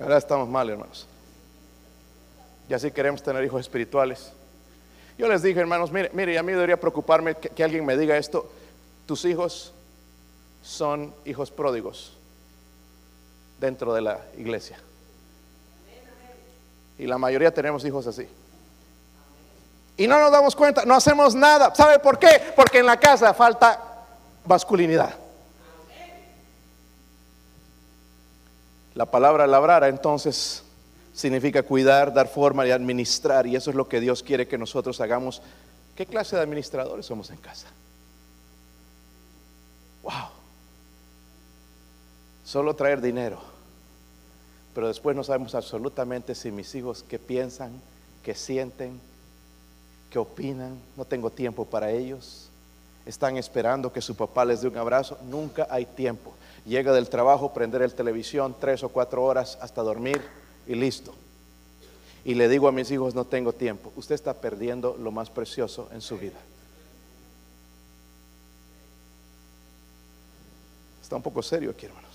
Ahora 0.00 0.16
estamos 0.16 0.48
mal, 0.48 0.70
hermanos. 0.70 1.06
Y 2.68 2.74
así 2.74 2.90
queremos 2.90 3.22
tener 3.22 3.44
hijos 3.44 3.60
espirituales. 3.60 4.32
Yo 5.18 5.28
les 5.28 5.42
dije, 5.42 5.60
hermanos, 5.60 5.92
mire, 5.92 6.10
mire, 6.14 6.38
a 6.38 6.42
mí 6.42 6.52
debería 6.52 6.80
preocuparme 6.80 7.34
que, 7.34 7.50
que 7.50 7.62
alguien 7.62 7.84
me 7.84 7.96
diga 7.96 8.16
esto. 8.16 8.50
Tus 9.04 9.24
hijos 9.26 9.74
son 10.62 11.14
hijos 11.24 11.50
pródigos 11.50 12.12
dentro 13.60 13.92
de 13.92 14.00
la 14.00 14.20
iglesia. 14.36 14.78
Y 16.98 17.06
la 17.06 17.18
mayoría 17.18 17.52
tenemos 17.52 17.84
hijos 17.84 18.06
así. 18.06 18.28
Y 19.96 20.06
no 20.06 20.18
nos 20.18 20.32
damos 20.32 20.56
cuenta, 20.56 20.84
no 20.84 20.94
hacemos 20.94 21.34
nada. 21.34 21.74
¿Sabe 21.74 21.98
por 21.98 22.18
qué? 22.18 22.52
Porque 22.56 22.78
en 22.78 22.86
la 22.86 22.98
casa 22.98 23.34
falta 23.34 23.78
masculinidad. 24.46 25.14
La 28.94 29.06
palabra 29.06 29.46
labrar 29.46 29.84
entonces 29.84 30.64
significa 31.12 31.62
cuidar, 31.62 32.12
dar 32.12 32.28
forma 32.28 32.66
y 32.66 32.70
administrar. 32.70 33.46
Y 33.46 33.56
eso 33.56 33.70
es 33.70 33.76
lo 33.76 33.88
que 33.88 34.00
Dios 34.00 34.22
quiere 34.22 34.48
que 34.48 34.58
nosotros 34.58 35.00
hagamos. 35.00 35.42
¿Qué 35.94 36.06
clase 36.06 36.36
de 36.36 36.42
administradores 36.42 37.06
somos 37.06 37.30
en 37.30 37.36
casa? 37.36 37.66
Wow. 40.02 40.29
Solo 42.50 42.74
traer 42.74 43.00
dinero. 43.00 43.38
Pero 44.74 44.88
después 44.88 45.14
no 45.14 45.22
sabemos 45.22 45.54
absolutamente 45.54 46.34
si 46.34 46.50
mis 46.50 46.74
hijos 46.74 47.04
qué 47.08 47.16
piensan, 47.16 47.70
qué 48.24 48.34
sienten, 48.34 49.00
qué 50.10 50.18
opinan. 50.18 50.76
No 50.96 51.04
tengo 51.04 51.30
tiempo 51.30 51.64
para 51.64 51.92
ellos. 51.92 52.48
Están 53.06 53.36
esperando 53.36 53.92
que 53.92 54.00
su 54.00 54.16
papá 54.16 54.44
les 54.44 54.62
dé 54.62 54.66
un 54.66 54.76
abrazo. 54.78 55.16
Nunca 55.28 55.68
hay 55.70 55.86
tiempo. 55.86 56.32
Llega 56.66 56.92
del 56.92 57.08
trabajo, 57.08 57.54
prender 57.54 57.82
el 57.82 57.94
televisión 57.94 58.56
tres 58.58 58.82
o 58.82 58.88
cuatro 58.88 59.22
horas 59.22 59.56
hasta 59.60 59.82
dormir 59.82 60.20
y 60.66 60.74
listo. 60.74 61.14
Y 62.24 62.34
le 62.34 62.48
digo 62.48 62.66
a 62.66 62.72
mis 62.72 62.90
hijos, 62.90 63.14
no 63.14 63.24
tengo 63.26 63.52
tiempo. 63.52 63.92
Usted 63.94 64.16
está 64.16 64.34
perdiendo 64.34 64.96
lo 64.98 65.12
más 65.12 65.30
precioso 65.30 65.88
en 65.92 66.00
su 66.00 66.18
vida. 66.18 66.40
Está 71.00 71.14
un 71.14 71.22
poco 71.22 71.44
serio 71.44 71.70
aquí, 71.70 71.86
hermanos. 71.86 72.09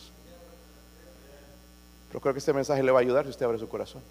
Pero 2.09 2.21
creo 2.21 2.33
que 2.33 2.39
este 2.39 2.53
mensaje 2.53 2.83
le 2.83 2.91
va 2.91 2.99
a 2.99 3.01
ayudar 3.01 3.25
si 3.25 3.31
usted 3.31 3.45
abre 3.45 3.57
su 3.57 3.67
corazón. 3.67 4.01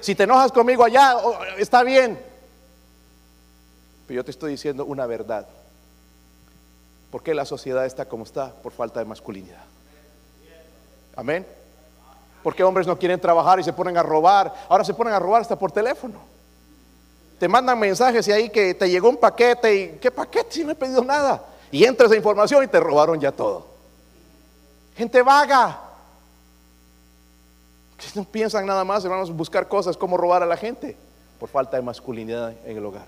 Si 0.00 0.14
te 0.14 0.24
enojas 0.24 0.52
conmigo 0.52 0.84
allá, 0.84 1.16
está 1.56 1.82
bien. 1.82 2.18
Pero 4.06 4.16
yo 4.18 4.24
te 4.24 4.30
estoy 4.30 4.52
diciendo 4.52 4.84
una 4.84 5.06
verdad. 5.06 5.46
¿Por 7.10 7.22
qué 7.22 7.34
la 7.34 7.44
sociedad 7.44 7.86
está 7.86 8.06
como 8.06 8.24
está? 8.24 8.52
Por 8.52 8.72
falta 8.72 9.00
de 9.00 9.06
masculinidad. 9.06 9.64
Amén. 11.16 11.46
¿Por 12.42 12.54
qué 12.54 12.62
hombres 12.62 12.86
no 12.86 12.98
quieren 12.98 13.20
trabajar 13.20 13.58
y 13.58 13.64
se 13.64 13.72
ponen 13.72 13.96
a 13.96 14.02
robar? 14.02 14.54
Ahora 14.68 14.84
se 14.84 14.94
ponen 14.94 15.12
a 15.12 15.18
robar 15.18 15.42
hasta 15.42 15.58
por 15.58 15.72
teléfono. 15.72 16.20
Te 17.38 17.48
mandan 17.48 17.78
mensajes 17.78 18.26
y 18.28 18.32
ahí 18.32 18.50
que 18.50 18.74
te 18.74 18.88
llegó 18.88 19.08
un 19.08 19.16
paquete 19.16 19.74
y 19.74 19.88
¿qué 19.98 20.10
paquete? 20.10 20.52
Si 20.52 20.64
no 20.64 20.72
he 20.72 20.74
pedido 20.74 21.04
nada. 21.04 21.44
Y 21.70 21.84
entra 21.84 22.06
esa 22.06 22.16
información 22.16 22.64
y 22.64 22.68
te 22.68 22.80
robaron 22.80 23.20
ya 23.20 23.32
todo. 23.32 23.66
Gente 24.96 25.22
vaga. 25.22 25.87
No 28.14 28.24
piensan 28.24 28.66
nada 28.66 28.84
más, 28.84 29.04
hermanos, 29.04 29.30
buscar 29.32 29.68
cosas, 29.68 29.96
como 29.96 30.16
robar 30.16 30.42
a 30.42 30.46
la 30.46 30.56
gente, 30.56 30.96
por 31.38 31.48
falta 31.48 31.76
de 31.76 31.82
masculinidad 31.82 32.54
en 32.64 32.76
el 32.76 32.84
hogar. 32.84 33.06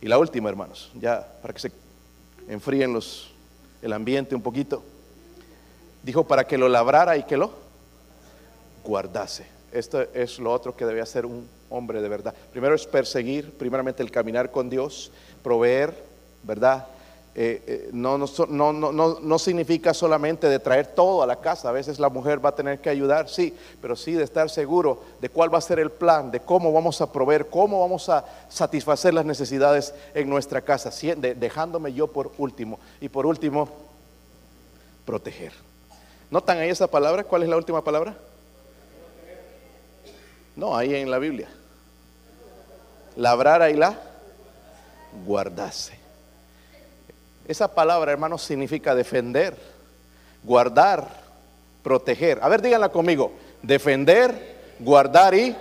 Y 0.00 0.06
la 0.06 0.18
última, 0.18 0.48
hermanos, 0.48 0.90
ya 0.94 1.26
para 1.42 1.54
que 1.54 1.60
se 1.60 1.72
enfríen 2.48 2.92
los, 2.92 3.32
el 3.82 3.92
ambiente 3.92 4.34
un 4.34 4.42
poquito. 4.42 4.82
Dijo 6.02 6.24
para 6.24 6.44
que 6.44 6.58
lo 6.58 6.68
labrara 6.68 7.16
y 7.16 7.24
que 7.24 7.36
lo 7.36 7.52
guardase. 8.84 9.46
Esto 9.72 10.00
es 10.14 10.38
lo 10.38 10.52
otro 10.52 10.76
que 10.76 10.86
debe 10.86 11.00
hacer 11.00 11.26
un 11.26 11.48
hombre 11.68 12.02
de 12.02 12.08
verdad. 12.08 12.34
Primero 12.50 12.74
es 12.74 12.86
perseguir, 12.86 13.52
primeramente 13.56 14.02
el 14.02 14.10
caminar 14.10 14.50
con 14.50 14.68
Dios, 14.68 15.12
proveer, 15.42 15.94
¿verdad? 16.42 16.86
Eh, 17.32 17.62
eh, 17.66 17.90
no, 17.92 18.18
no, 18.18 18.72
no, 18.72 18.92
no, 19.20 19.38
significa 19.38 19.94
solamente 19.94 20.48
de 20.48 20.58
traer 20.58 20.88
todo 20.88 21.22
a 21.22 21.26
la 21.26 21.36
casa. 21.36 21.68
A 21.68 21.72
veces 21.72 22.00
la 22.00 22.08
mujer 22.08 22.44
va 22.44 22.48
a 22.48 22.54
tener 22.54 22.80
que 22.80 22.90
ayudar, 22.90 23.28
sí, 23.28 23.56
pero 23.80 23.94
sí 23.94 24.12
de 24.12 24.24
estar 24.24 24.50
seguro 24.50 25.02
de 25.20 25.28
cuál 25.28 25.52
va 25.52 25.58
a 25.58 25.60
ser 25.60 25.78
el 25.78 25.90
plan, 25.90 26.30
de 26.32 26.40
cómo 26.40 26.72
vamos 26.72 27.00
a 27.00 27.12
proveer, 27.12 27.48
cómo 27.48 27.80
vamos 27.80 28.08
a 28.08 28.24
satisfacer 28.48 29.14
las 29.14 29.24
necesidades 29.24 29.94
en 30.12 30.28
nuestra 30.28 30.60
casa, 30.60 30.90
dejándome 31.16 31.92
yo 31.92 32.08
por 32.08 32.32
último. 32.38 32.80
Y 33.00 33.08
por 33.08 33.26
último, 33.26 33.68
proteger. 35.06 35.52
¿Notan 36.30 36.58
ahí 36.58 36.70
esa 36.70 36.88
palabra? 36.88 37.24
¿Cuál 37.24 37.44
es 37.44 37.48
la 37.48 37.56
última 37.56 37.82
palabra? 37.82 38.16
No, 40.56 40.76
ahí 40.76 40.94
en 40.94 41.10
la 41.10 41.18
Biblia. 41.18 41.48
Labrar 43.16 43.70
y 43.70 43.74
la 43.74 43.98
guardase. 45.24 45.99
Esa 47.50 47.66
palabra, 47.66 48.12
hermanos, 48.12 48.42
significa 48.42 48.94
defender, 48.94 49.56
guardar, 50.44 51.08
proteger. 51.82 52.38
A 52.42 52.48
ver, 52.48 52.62
díganla 52.62 52.90
conmigo. 52.90 53.32
Defender, 53.60 54.76
guardar 54.78 55.34
y 55.34 55.56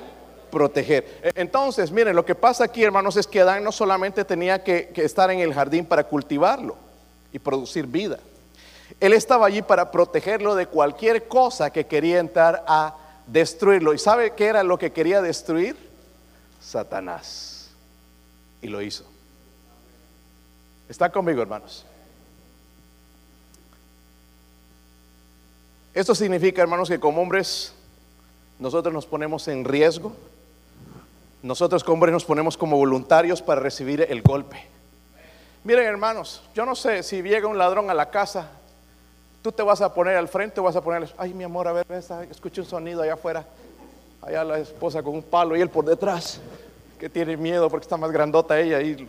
proteger. 0.52 1.20
E, 1.24 1.32
entonces, 1.42 1.92
miren, 1.92 2.16
lo 2.16 2.24
que 2.24 2.36
pasa 2.36 2.66
aquí, 2.66 2.84
hermanos, 2.84 3.18
es 3.18 3.26
que 3.26 3.42
Adán 3.42 3.64
no 3.64 3.72
solamente 3.72 4.24
tenía 4.24 4.64
que, 4.64 4.90
que 4.90 5.04
estar 5.04 5.32
en 5.32 5.40
el 5.40 5.52
jardín 5.52 5.84
para 5.84 6.04
cultivarlo 6.04 6.76
y 7.34 7.40
producir 7.40 7.88
vida. 7.88 8.20
Él 9.00 9.14
estaba 9.14 9.48
allí 9.48 9.64
para 9.64 9.90
protegerlo 9.90 10.54
de 10.54 10.68
cualquier 10.68 11.28
cosa 11.28 11.72
que 11.72 11.88
quería 11.88 12.20
entrar 12.20 12.64
a 12.68 12.98
destruirlo. 13.26 13.96
¿Y 13.96 13.98
sabe 13.98 14.36
qué 14.36 14.46
era 14.46 14.62
lo 14.62 14.78
que 14.78 14.92
quería 14.92 15.24
destruir? 15.24 15.76
Satanás. 16.62 17.72
Y 18.62 18.68
lo 18.68 18.80
hizo. 18.80 19.06
¿Está 20.90 21.12
conmigo, 21.12 21.42
hermanos? 21.42 21.86
Esto 25.94 26.16
significa, 26.16 26.64
hermanos, 26.64 26.90
que 26.90 27.00
como 27.00 27.22
hombres 27.22 27.74
nosotros 28.58 28.94
nos 28.94 29.06
ponemos 29.06 29.48
en 29.48 29.64
riesgo. 29.66 30.12
Nosotros 31.44 31.84
como 31.84 31.94
hombres 31.94 32.14
nos 32.14 32.26
ponemos 32.26 32.58
como 32.58 32.76
voluntarios 32.76 33.42
para 33.42 33.62
recibir 33.62 34.06
el 34.10 34.22
golpe. 34.24 34.66
Miren, 35.64 35.86
hermanos, 35.86 36.42
yo 36.56 36.66
no 36.66 36.76
sé 36.76 37.04
si 37.04 37.22
llega 37.22 37.48
un 37.48 37.58
ladrón 37.58 37.90
a 37.90 37.94
la 37.94 38.10
casa, 38.10 38.50
tú 39.42 39.52
te 39.52 39.62
vas 39.62 39.82
a 39.82 39.94
poner 39.94 40.16
al 40.16 40.28
frente 40.28 40.60
vas 40.60 40.76
a 40.76 40.82
poner, 40.82 41.14
ay, 41.18 41.34
mi 41.34 41.44
amor, 41.44 41.68
a 41.68 41.74
ver, 41.74 41.86
escuché 42.32 42.62
un 42.62 42.68
sonido 42.68 43.02
allá 43.02 43.14
afuera. 43.14 43.46
Allá 44.22 44.44
la 44.44 44.60
esposa 44.60 45.02
con 45.02 45.14
un 45.16 45.24
palo 45.24 45.56
y 45.56 45.62
él 45.62 45.70
por 45.70 45.86
detrás, 45.86 46.42
que 47.00 47.10
tiene 47.10 47.38
miedo 47.38 47.70
porque 47.70 47.86
está 47.86 47.96
más 47.96 48.12
grandota 48.12 48.60
ella. 48.60 48.82
Y 48.82 49.08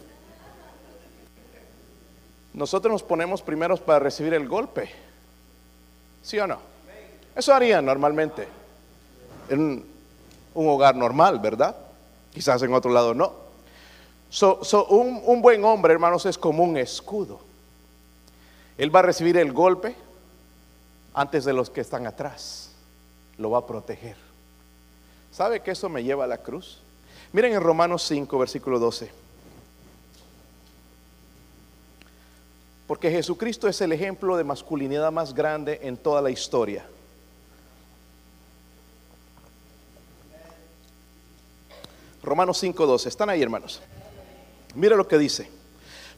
nosotros 2.53 2.93
nos 2.93 3.03
ponemos 3.03 3.43
primeros 3.43 3.81
para 3.81 3.99
recibir 3.99 4.35
el 4.35 4.49
golpe. 4.49 4.91
¿Sí 6.23 6.39
o 6.39 6.47
no? 6.47 6.59
Eso 7.35 7.55
harían 7.55 7.85
normalmente 7.85 8.49
en 9.49 9.85
un 10.55 10.69
hogar 10.69 10.97
normal, 10.97 11.39
¿verdad? 11.39 11.77
Quizás 12.33 12.63
en 12.63 12.75
otro 12.75 12.91
lado 12.91 13.15
no. 13.15 13.33
un, 14.89 15.23
un 15.25 15.43
buen 15.43 15.65
hombre, 15.65 15.93
hermanos, 15.93 16.27
es 16.27 16.37
como 16.37 16.65
un 16.65 16.77
escudo. 16.77 17.41
Él 18.77 18.95
va 18.95 19.01
a 19.01 19.03
recibir 19.03 19.37
el 19.37 19.53
golpe 19.53 19.95
antes 21.15 21.45
de 21.45 21.53
los 21.53 21.71
que 21.71 21.81
están 21.81 22.07
atrás. 22.07 22.73
Lo 23.39 23.51
va 23.51 23.59
a 23.59 23.67
proteger. 23.67 24.17
¿Sabe 25.31 25.61
que 25.61 25.71
eso 25.71 25.89
me 25.89 26.03
lleva 26.03 26.25
a 26.25 26.29
la 26.29 26.39
cruz? 26.39 26.81
Miren 27.33 27.53
en 27.53 27.61
Romanos 27.61 28.03
5, 28.09 28.39
versículo 28.39 28.79
12. 28.79 29.11
Porque 32.91 33.09
Jesucristo 33.09 33.69
es 33.69 33.81
el 33.83 33.93
ejemplo 33.93 34.37
de 34.37 34.43
masculinidad 34.43 35.13
más 35.13 35.33
grande 35.33 35.79
en 35.85 35.97
toda 35.97 36.21
la 36.21 36.29
historia. 36.29 36.85
Romanos 42.21 42.61
5:12. 42.61 43.07
¿Están 43.07 43.31
ahí, 43.31 43.41
hermanos? 43.41 43.81
Mira 44.75 44.97
lo 44.97 45.07
que 45.07 45.19
dice. 45.19 45.49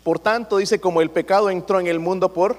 Por 0.02 0.18
tanto, 0.18 0.56
dice, 0.56 0.80
como 0.80 1.02
el 1.02 1.10
pecado 1.10 1.50
entró 1.50 1.78
en 1.78 1.88
el 1.88 1.98
mundo 1.98 2.32
por 2.32 2.56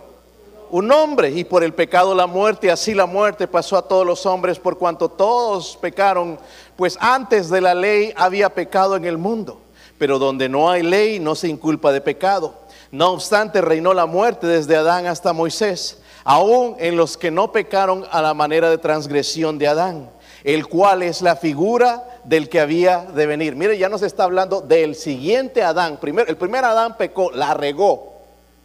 un 0.69 0.91
hombre 0.91 1.31
y 1.31 1.43
por 1.43 1.63
el 1.63 1.73
pecado 1.73 2.13
la 2.13 2.27
muerte, 2.27 2.69
así 2.69 2.93
la 2.93 3.07
muerte 3.07 3.47
pasó 3.47 3.77
a 3.77 3.87
todos 3.87 4.05
los 4.05 4.27
hombres 4.27 4.59
por 4.59 4.77
cuanto 4.77 5.09
todos 5.09 5.75
pecaron, 5.81 6.37
pues 6.75 6.99
antes 7.01 7.49
de 7.49 7.61
la 7.61 7.73
ley 7.73 8.13
había 8.15 8.53
pecado 8.53 8.95
en 8.95 9.05
el 9.05 9.17
mundo, 9.17 9.59
pero 9.97 10.19
donde 10.19 10.49
no 10.49 10.69
hay 10.69 10.83
ley 10.83 11.19
no 11.19 11.33
se 11.33 11.47
inculpa 11.47 11.91
de 11.91 11.99
pecado. 11.99 12.61
No 12.93 13.09
obstante, 13.09 13.59
reinó 13.59 13.91
la 13.95 14.05
muerte 14.05 14.45
desde 14.45 14.75
Adán 14.75 15.07
hasta 15.07 15.33
Moisés, 15.33 15.97
aún 16.23 16.75
en 16.77 16.95
los 16.95 17.17
que 17.17 17.31
no 17.31 17.51
pecaron 17.51 18.05
a 18.11 18.21
la 18.21 18.35
manera 18.35 18.69
de 18.69 18.77
transgresión 18.77 19.57
de 19.57 19.67
Adán, 19.67 20.11
el 20.43 20.67
cual 20.67 21.01
es 21.01 21.23
la 21.23 21.35
figura 21.35 22.03
del 22.23 22.49
que 22.49 22.59
había 22.59 22.99
de 22.99 23.25
venir. 23.25 23.55
Mire, 23.55 23.79
ya 23.79 23.89
nos 23.89 24.03
está 24.03 24.25
hablando 24.25 24.61
del 24.61 24.93
siguiente 24.93 25.63
Adán. 25.63 25.97
Primero, 25.99 26.29
el 26.29 26.37
primer 26.37 26.65
Adán 26.65 26.95
pecó, 26.95 27.31
la 27.31 27.55
regó, 27.55 28.13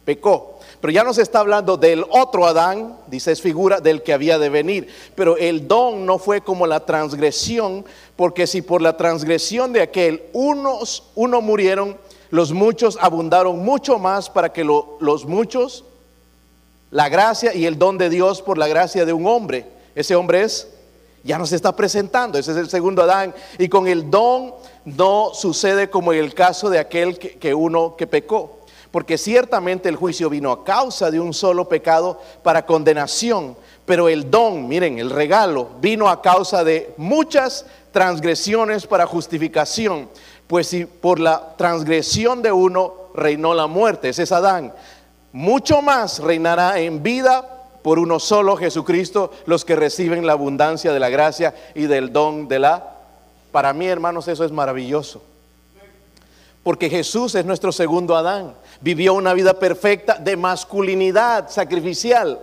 pecó. 0.05 0.59
Pero 0.79 0.93
ya 0.93 1.03
nos 1.03 1.17
está 1.17 1.39
hablando 1.39 1.75
del 1.75 2.05
otro 2.11 2.45
Adán, 2.45 2.99
dice 3.07 3.31
es 3.31 3.41
figura 3.41 3.79
del 3.79 4.03
que 4.03 4.13
había 4.13 4.37
de 4.37 4.49
venir. 4.49 4.89
Pero 5.15 5.37
el 5.37 5.67
don 5.67 6.05
no 6.05 6.19
fue 6.19 6.41
como 6.41 6.67
la 6.67 6.85
transgresión, 6.85 7.83
porque 8.15 8.45
si 8.45 8.61
por 8.61 8.83
la 8.83 8.95
transgresión 8.95 9.73
de 9.73 9.81
aquel 9.81 10.25
unos, 10.33 11.09
uno 11.15 11.41
murieron, 11.41 11.97
los 12.31 12.51
muchos 12.51 12.97
abundaron 13.01 13.59
mucho 13.59 13.97
más 13.99 14.29
para 14.29 14.53
que 14.53 14.63
los 14.63 15.25
muchos, 15.25 15.83
la 16.91 17.09
gracia 17.09 17.53
y 17.53 17.65
el 17.65 17.77
don 17.77 17.97
de 17.97 18.09
Dios 18.09 18.41
por 18.41 18.57
la 18.57 18.67
gracia 18.67 19.05
de 19.05 19.13
un 19.13 19.27
hombre. 19.27 19.65
Ese 19.95 20.15
hombre 20.15 20.43
es, 20.43 20.67
ya 21.23 21.37
nos 21.37 21.51
está 21.51 21.75
presentando, 21.75 22.37
ese 22.37 22.51
es 22.51 22.57
el 22.57 22.69
segundo 22.69 23.03
Adán. 23.03 23.33
Y 23.57 23.69
con 23.69 23.87
el 23.87 24.09
don 24.09 24.53
no 24.85 25.31
sucede 25.33 25.89
como 25.89 26.13
en 26.13 26.19
el 26.19 26.33
caso 26.33 26.69
de 26.69 26.79
aquel 26.79 27.17
que 27.17 27.53
uno 27.53 27.95
que 27.95 28.07
pecó 28.07 28.59
porque 28.91 29.17
ciertamente 29.17 29.87
el 29.87 29.95
juicio 29.95 30.29
vino 30.29 30.51
a 30.51 30.63
causa 30.63 31.11
de 31.11 31.19
un 31.19 31.33
solo 31.33 31.69
pecado 31.69 32.19
para 32.43 32.65
condenación, 32.65 33.55
pero 33.85 34.09
el 34.09 34.31
don, 34.31 34.67
miren, 34.67 34.97
el 34.97 35.09
regalo, 35.09 35.69
vino 35.79 36.09
a 36.09 36.21
causa 36.21 36.63
de 36.63 36.93
muchas 36.97 37.65
transgresiones 37.91 38.87
para 38.87 39.05
justificación, 39.05 40.09
pues 40.49 40.65
si 40.65 40.85
por 40.85 41.19
la 41.19 41.53
transgresión 41.57 42.41
de 42.41 42.51
uno 42.51 42.95
reinó 43.13 43.53
la 43.53 43.67
muerte, 43.67 44.09
ese 44.09 44.23
es 44.23 44.31
Adán, 44.31 44.73
mucho 45.31 45.83
más 45.83 46.17
reinará 46.17 46.79
en 46.79 47.03
vida 47.03 47.67
por 47.83 47.99
uno 47.99 48.19
solo 48.19 48.57
Jesucristo 48.57 49.29
los 49.45 49.63
que 49.63 49.75
reciben 49.75 50.25
la 50.25 50.33
abundancia 50.33 50.91
de 50.91 50.99
la 50.99 51.09
gracia 51.09 51.53
y 51.75 51.83
del 51.83 52.11
don 52.11 52.47
de 52.47 52.57
la... 52.57 52.95
Para 53.51 53.73
mí, 53.73 53.85
hermanos, 53.85 54.27
eso 54.27 54.43
es 54.43 54.51
maravilloso. 54.51 55.21
Porque 56.63 56.89
Jesús 56.89 57.35
es 57.35 57.45
nuestro 57.45 57.71
segundo 57.71 58.17
Adán. 58.17 58.55
Vivió 58.81 59.13
una 59.13 59.35
vida 59.35 59.53
perfecta 59.53 60.15
de 60.15 60.35
masculinidad 60.35 61.47
sacrificial. 61.51 62.39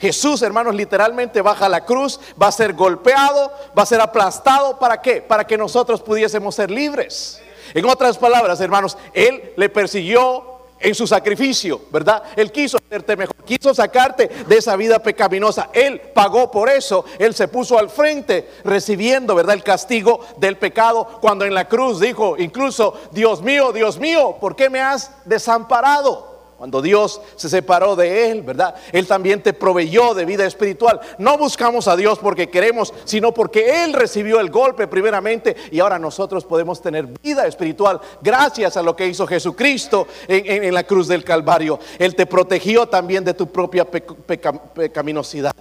Jesús, 0.00 0.42
hermanos, 0.42 0.74
literalmente 0.74 1.40
baja 1.40 1.68
la 1.68 1.84
cruz, 1.84 2.18
va 2.40 2.48
a 2.48 2.52
ser 2.52 2.72
golpeado, 2.72 3.52
va 3.78 3.84
a 3.84 3.86
ser 3.86 4.00
aplastado. 4.00 4.76
¿Para 4.76 5.00
qué? 5.00 5.22
Para 5.22 5.46
que 5.46 5.56
nosotros 5.56 6.02
pudiésemos 6.02 6.56
ser 6.56 6.68
libres. 6.68 7.40
En 7.72 7.84
otras 7.86 8.18
palabras, 8.18 8.60
hermanos, 8.60 8.98
Él 9.12 9.52
le 9.56 9.68
persiguió 9.68 10.54
en 10.80 10.94
su 10.94 11.06
sacrificio, 11.06 11.80
¿verdad? 11.90 12.22
Él 12.36 12.52
quiso 12.52 12.76
hacerte 12.76 13.16
mejor, 13.16 13.36
quiso 13.44 13.74
sacarte 13.74 14.28
de 14.46 14.56
esa 14.56 14.76
vida 14.76 14.98
pecaminosa. 14.98 15.70
Él 15.72 16.00
pagó 16.12 16.50
por 16.50 16.68
eso, 16.68 17.06
Él 17.18 17.34
se 17.34 17.48
puso 17.48 17.78
al 17.78 17.88
frente 17.88 18.50
recibiendo, 18.64 19.34
¿verdad? 19.34 19.54
El 19.54 19.62
castigo 19.62 20.20
del 20.36 20.58
pecado 20.58 21.18
cuando 21.20 21.46
en 21.46 21.54
la 21.54 21.68
cruz 21.68 22.00
dijo, 22.00 22.36
incluso, 22.38 23.00
Dios 23.12 23.40
mío, 23.40 23.72
Dios 23.72 23.98
mío, 23.98 24.36
¿por 24.38 24.56
qué 24.56 24.68
me 24.68 24.80
has 24.80 25.10
desamparado? 25.24 26.33
Cuando 26.56 26.80
Dios 26.80 27.20
se 27.36 27.48
separó 27.48 27.96
de 27.96 28.30
él, 28.30 28.42
¿verdad? 28.42 28.74
Él 28.92 29.06
también 29.06 29.42
te 29.42 29.52
proveyó 29.52 30.14
de 30.14 30.24
vida 30.24 30.46
espiritual. 30.46 31.00
No 31.18 31.36
buscamos 31.36 31.88
a 31.88 31.96
Dios 31.96 32.18
porque 32.20 32.48
queremos, 32.48 32.94
sino 33.04 33.34
porque 33.34 33.84
Él 33.84 33.92
recibió 33.92 34.40
el 34.40 34.50
golpe 34.50 34.86
primeramente 34.86 35.56
y 35.70 35.80
ahora 35.80 35.98
nosotros 35.98 36.44
podemos 36.44 36.80
tener 36.80 37.06
vida 37.22 37.46
espiritual 37.46 38.00
gracias 38.22 38.76
a 38.76 38.82
lo 38.82 38.94
que 38.94 39.08
hizo 39.08 39.26
Jesucristo 39.26 40.06
en, 40.28 40.72
la 40.72 40.84
cruz 40.84 41.08
del 41.08 41.24
Calvario. 41.24 41.78
Él 41.98 42.14
te 42.14 42.26
protegió 42.26 42.86
también 42.86 43.24
de 43.24 43.34
tu 43.34 43.48
propia 43.48 43.84
pecaminosidad. 43.84 45.52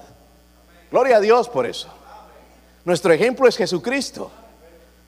Gloria 0.92 1.18
a 1.18 1.22
Dios 1.22 1.50
por 1.50 1.66
eso. 1.66 1.88
Nuestro 2.86 3.12
ejemplo 3.14 3.48
es 3.48 3.58
Jesucristo, 3.58 4.30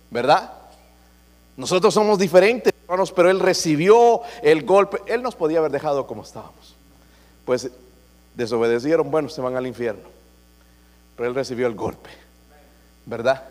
¿verdad? 0.09 0.51
Nosotros 1.57 1.93
somos 1.93 2.17
diferentes, 2.17 2.73
hermanos, 2.85 3.11
pero 3.11 3.29
Él 3.29 3.39
recibió 3.39 4.21
el 4.41 4.63
golpe. 4.63 4.99
Él 5.07 5.21
nos 5.21 5.35
podía 5.35 5.59
haber 5.59 5.71
dejado 5.71 6.07
como 6.07 6.23
estábamos. 6.23 6.75
Pues 7.45 7.69
desobedecieron, 8.35 9.11
bueno, 9.11 9.29
se 9.29 9.41
van 9.41 9.55
al 9.55 9.67
infierno. 9.67 10.07
Pero 11.15 11.29
Él 11.29 11.35
recibió 11.35 11.67
el 11.67 11.75
golpe, 11.75 12.09
¿verdad? 13.05 13.43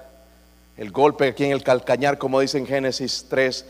El 0.77 0.91
golpe 0.91 1.29
aquí 1.29 1.45
en 1.45 1.53
el 1.53 1.63
calcañar, 1.63 2.19
como 2.19 2.41
dice 2.41 2.59
en 2.59 2.67
Génesis 2.67 3.27
3, 3.29 3.67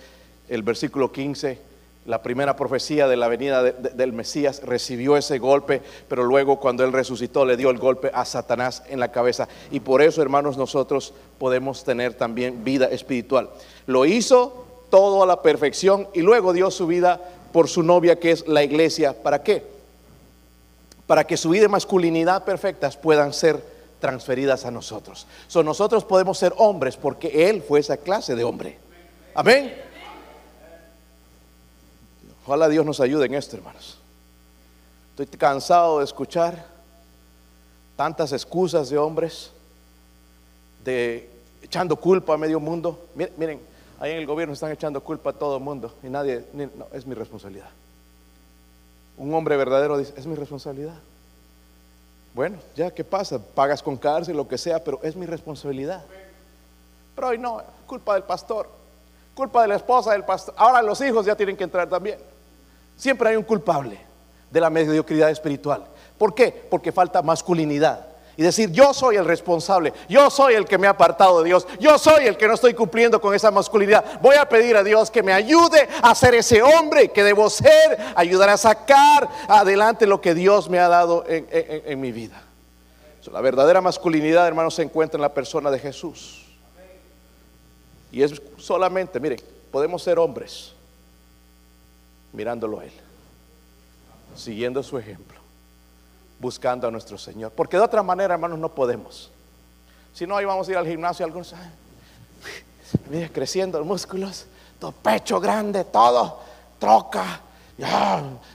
el 0.49 0.63
versículo 0.63 1.13
15 1.13 1.75
la 2.07 2.23
primera 2.23 2.55
profecía 2.55 3.09
de 3.09 3.17
la 3.17 3.29
venida 3.29 3.63
del 3.63 4.13
Mesías 4.13 4.61
recibió 4.63 5.17
ese 5.17 5.39
golpe, 5.39 5.81
pero 6.07 6.25
luego 6.25 6.61
cuando 6.61 6.85
Él 6.85 6.93
resucitó 6.93 7.47
le 7.47 7.57
dio 7.57 7.71
el 7.71 7.79
golpe 7.79 8.11
a 8.13 8.27
Satanás 8.27 8.83
en 8.89 9.01
la 9.01 9.11
cabeza. 9.11 9.49
Y 9.71 9.81
por 9.81 10.03
eso, 10.03 10.21
hermanos, 10.21 10.59
nosotros 10.59 11.15
podemos 11.39 11.83
tener 11.83 12.13
también 12.13 12.63
vida 12.63 12.87
espiritual. 12.87 13.49
Lo 13.87 14.05
hizo 14.05 14.64
todo 14.95 15.25
a 15.25 15.27
la 15.27 15.43
perfección 15.43 16.07
y 16.15 16.21
luego 16.21 16.53
dio 16.53 16.71
su 16.71 16.87
vida 16.87 17.21
por 17.53 17.69
su 17.69 17.83
novia 17.83 18.21
que 18.21 18.31
es 18.31 18.47
la 18.47 18.63
iglesia. 18.63 19.25
¿Para 19.25 19.43
qué? 19.43 19.67
Para 21.09 21.27
que 21.27 21.37
su 21.37 21.51
vida 21.51 21.65
y 21.65 21.69
masculinidad 21.69 22.45
perfectas 22.45 22.97
puedan 22.97 23.33
ser 23.33 23.61
transferidas 23.99 24.65
a 24.65 24.71
nosotros. 24.71 25.27
So, 25.49 25.65
nosotros 25.65 26.05
podemos 26.05 26.39
ser 26.39 26.55
hombres 26.59 26.97
porque 26.97 27.51
Él 27.51 27.61
fue 27.61 27.81
esa 27.81 27.97
clase 27.97 28.37
de 28.37 28.45
hombre. 28.45 28.79
Amén. 29.35 29.75
Ojalá 32.47 32.69
Dios 32.69 32.87
nos 32.87 33.01
ayude 33.01 33.27
en 33.27 33.35
esto, 33.35 33.57
hermanos. 33.57 33.99
Estoy 35.11 35.27
cansado 35.37 35.99
de 35.99 36.05
escuchar 36.05 36.67
tantas 37.97 38.31
excusas 38.33 38.91
de 38.91 38.99
hombres, 38.99 39.51
de 40.85 41.29
echando 41.63 41.97
culpa 41.97 42.35
a 42.35 42.39
medio 42.39 42.61
mundo. 42.61 43.09
Miren, 43.37 43.74
ahí 44.05 44.13
en 44.13 44.19
el 44.19 44.27
gobierno 44.27 44.53
están 44.53 44.71
echando 44.71 45.03
culpa 45.03 45.31
a 45.31 45.33
todo 45.33 45.57
el 45.57 45.63
mundo 45.63 45.95
y 46.03 46.09
nadie, 46.09 46.45
no, 46.53 46.87
es 46.93 47.07
mi 47.07 47.15
responsabilidad. 47.15 47.71
Un 49.17 49.33
hombre 49.33 49.57
verdadero 49.57 49.97
dice, 49.97 50.13
es 50.17 50.27
mi 50.27 50.35
responsabilidad. 50.35 50.97
Bueno, 52.35 52.59
ya, 52.77 52.91
¿qué 52.91 53.03
pasa? 53.03 53.39
Pagas 53.39 53.83
con 53.83 53.97
cárcel, 53.97 54.37
lo 54.37 54.47
que 54.47 54.59
sea, 54.59 54.85
pero 54.85 55.01
es 55.03 55.17
mi 55.17 55.25
responsabilidad. 55.25 56.05
Pero 57.15 57.29
hoy 57.29 57.39
no, 57.39 57.63
culpa 57.87 58.13
del 58.13 58.25
pastor, 58.25 58.69
culpa 59.35 59.63
de 59.63 59.69
la 59.69 59.77
esposa 59.77 60.13
del 60.13 60.25
pastor. 60.25 60.55
Ahora 60.59 60.83
los 60.83 61.01
hijos 61.01 61.25
ya 61.25 61.35
tienen 61.35 61.57
que 61.57 61.65
entrar 61.65 61.89
también. 61.89 62.19
Siempre 62.99 63.31
hay 63.31 63.37
un 63.37 63.45
culpable 63.45 63.99
de 64.51 64.61
la 64.61 64.69
mediocridad 64.69 65.31
espiritual. 65.31 65.83
¿Por 66.19 66.35
qué? 66.35 66.67
Porque 66.69 66.93
falta 66.93 67.23
masculinidad. 67.23 68.07
Y 68.37 68.43
decir, 68.43 68.73
yo 68.73 68.93
soy 68.93 69.17
el 69.17 69.25
responsable, 69.25 69.93
yo 70.09 70.29
soy 70.29 70.55
el 70.55 70.65
que 70.65 70.77
me 70.77 70.87
ha 70.87 70.91
apartado 70.91 71.41
de 71.41 71.49
Dios, 71.49 71.67
yo 71.79 71.99
soy 71.99 72.27
el 72.27 72.37
que 72.37 72.49
no 72.49 72.55
estoy 72.55 72.75
cumpliendo 72.75 73.21
con 73.21 73.35
esa 73.35 73.51
masculinidad. 73.51 74.21
Voy 74.21 74.37
a 74.37 74.49
pedir 74.49 74.77
a 74.77 74.83
Dios 74.83 75.11
que 75.11 75.23
me 75.23 75.33
ayude 75.33 75.89
a 76.03 76.15
ser 76.15 76.35
ese 76.35 76.63
hombre 76.63 77.11
que 77.11 77.23
debo 77.23 77.49
ser, 77.49 77.99
ayudar 78.17 78.49
a 78.49 78.57
sacar 78.57 79.29
adelante 79.49 80.07
lo 80.07 80.21
que 80.21 80.35
Dios 80.35 80.69
me 80.69 80.81
ha 80.81 80.89
dado 80.89 81.25
en, 81.29 82.01
mi 82.01 82.11
vida. 82.11 82.43
la 83.31 83.41
verdadera 83.41 83.81
masculinidad, 83.81 84.47
hermanos, 84.49 84.75
se 84.75 84.83
encuentra 84.83 85.17
en 85.17 85.23
la 85.23 85.33
persona 85.33 85.71
de 85.71 85.79
Jesús. 85.79 86.45
Y 88.11 88.23
es 88.23 88.41
solamente, 88.59 89.19
miren, 89.21 89.41
podemos 89.71 90.03
ser 90.03 90.19
hombres 90.19 90.73
mirándolo 92.33 92.81
a 92.81 92.85
Él, 92.85 92.93
siguiendo 94.37 94.83
su 94.83 94.99
ejemplo, 94.99 95.34
buscando 96.39 96.89
a 96.89 96.91
nuestro 96.91 97.19
Señor. 97.19 97.53
Porque 97.53 97.77
de 97.77 97.83
otra 97.83 98.03
manera, 98.03 98.35
hermanos, 98.35 98.59
no 98.59 98.69
podemos. 98.69 99.31
Si 100.13 100.27
no, 100.27 100.35
vamos 100.35 100.69
a 100.69 100.71
ir 100.71 100.77
al 100.77 100.87
gimnasio, 100.87 101.25
algunos, 101.25 101.55
creciendo 103.33 103.79
los 103.79 103.87
músculos, 103.87 104.47
todo 104.79 104.93
pecho 104.93 105.41
grande, 105.41 105.85
todo, 105.85 106.41
troca, 106.79 107.41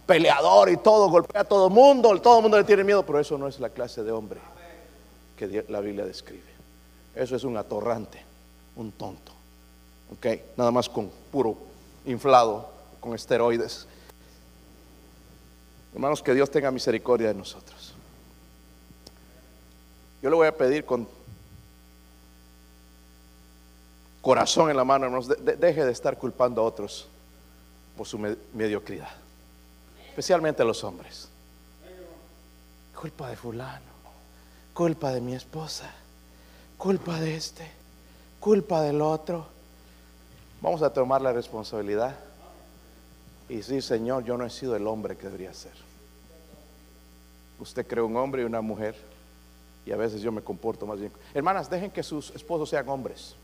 peleador 0.05 0.69
y 0.69 0.77
todo, 0.77 1.09
golpea 1.09 1.41
a 1.41 1.45
todo 1.45 1.69
mundo, 1.69 2.19
todo 2.21 2.37
el 2.37 2.43
mundo 2.43 2.57
le 2.57 2.63
tiene 2.63 2.83
miedo, 2.83 3.05
pero 3.05 3.19
eso 3.19 3.37
no 3.37 3.47
es 3.47 3.59
la 3.59 3.69
clase 3.69 4.03
de 4.03 4.11
hombre 4.11 4.39
que 5.35 5.65
la 5.67 5.79
Biblia 5.81 6.05
describe. 6.05 6.49
Eso 7.15 7.35
es 7.35 7.43
un 7.43 7.57
atorrante, 7.57 8.23
un 8.75 8.91
tonto, 8.93 9.33
ok, 10.13 10.55
nada 10.55 10.71
más 10.71 10.87
con 10.87 11.11
puro 11.31 11.57
inflado 12.05 12.69
con 12.99 13.13
esteroides. 13.15 13.87
Hermanos, 15.93 16.21
que 16.21 16.34
Dios 16.34 16.49
tenga 16.49 16.71
misericordia 16.71 17.30
de 17.30 17.34
nosotros. 17.34 17.93
Yo 20.21 20.30
le 20.30 20.36
voy 20.36 20.47
a 20.47 20.56
pedir 20.56 20.86
con 20.86 21.08
corazón 24.21 24.69
en 24.69 24.78
la 24.78 24.84
mano, 24.84 25.06
hermanos, 25.06 25.28
deje 25.28 25.86
de 25.86 25.91
estar 25.91 26.17
culpando 26.17 26.62
a 26.62 26.65
otros 26.65 27.08
por 27.97 28.06
su 28.06 28.19
mediocridad, 28.54 29.10
especialmente 30.10 30.62
a 30.62 30.65
los 30.65 30.84
hombres. 30.84 31.30
culpa 32.93 33.30
de 33.30 33.38
fulano, 33.38 33.86
culpa 34.73 35.12
de 35.13 35.21
mi 35.21 35.34
esposa, 35.34 35.89
culpa 36.78 37.17
de 37.19 37.36
este, 37.36 37.65
culpa 38.41 38.82
del 38.82 39.02
otro. 39.02 39.47
Vamos 40.62 40.82
a 40.82 40.91
tomar 40.91 41.21
la 41.21 41.32
responsabilidad 41.32 42.13
y 43.49 43.57
decir, 43.57 43.81
Señor, 43.83 44.23
yo 44.23 44.38
no 44.38 44.45
he 44.45 44.49
sido 44.49 44.75
el 44.75 44.85
hombre 44.88 45.17
que 45.17 45.23
debería 45.25 45.53
ser. 45.53 45.73
Usted 47.59 47.85
creó 47.85 48.05
un 48.05 48.15
hombre 48.15 48.43
y 48.43 48.45
una 48.45 48.62
mujer 48.62 48.95
y 49.85 49.91
a 49.91 49.97
veces 49.97 50.21
yo 50.21 50.31
me 50.31 50.41
comporto 50.41 50.85
más 50.85 50.99
bien. 50.99 51.12
Hermanas, 51.33 51.69
dejen 51.69 51.91
que 51.91 52.03
sus 52.03 52.29
esposos 52.31 52.69
sean 52.69 52.88
hombres. 52.88 53.35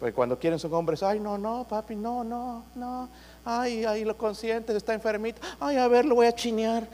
Porque 0.00 0.14
cuando 0.14 0.38
quieren 0.38 0.58
son 0.58 0.72
hombres, 0.74 1.02
ay, 1.02 1.18
no, 1.18 1.36
no, 1.36 1.66
papi, 1.68 1.96
no, 1.96 2.22
no, 2.24 2.64
no. 2.76 3.08
Ay, 3.44 3.84
ay, 3.84 4.04
lo 4.04 4.16
consientes, 4.16 4.76
está 4.76 4.94
enfermito. 4.94 5.40
Ay, 5.58 5.76
a 5.76 5.88
ver, 5.88 6.04
lo 6.04 6.14
voy 6.14 6.26
a 6.26 6.34
chinear. 6.34 6.88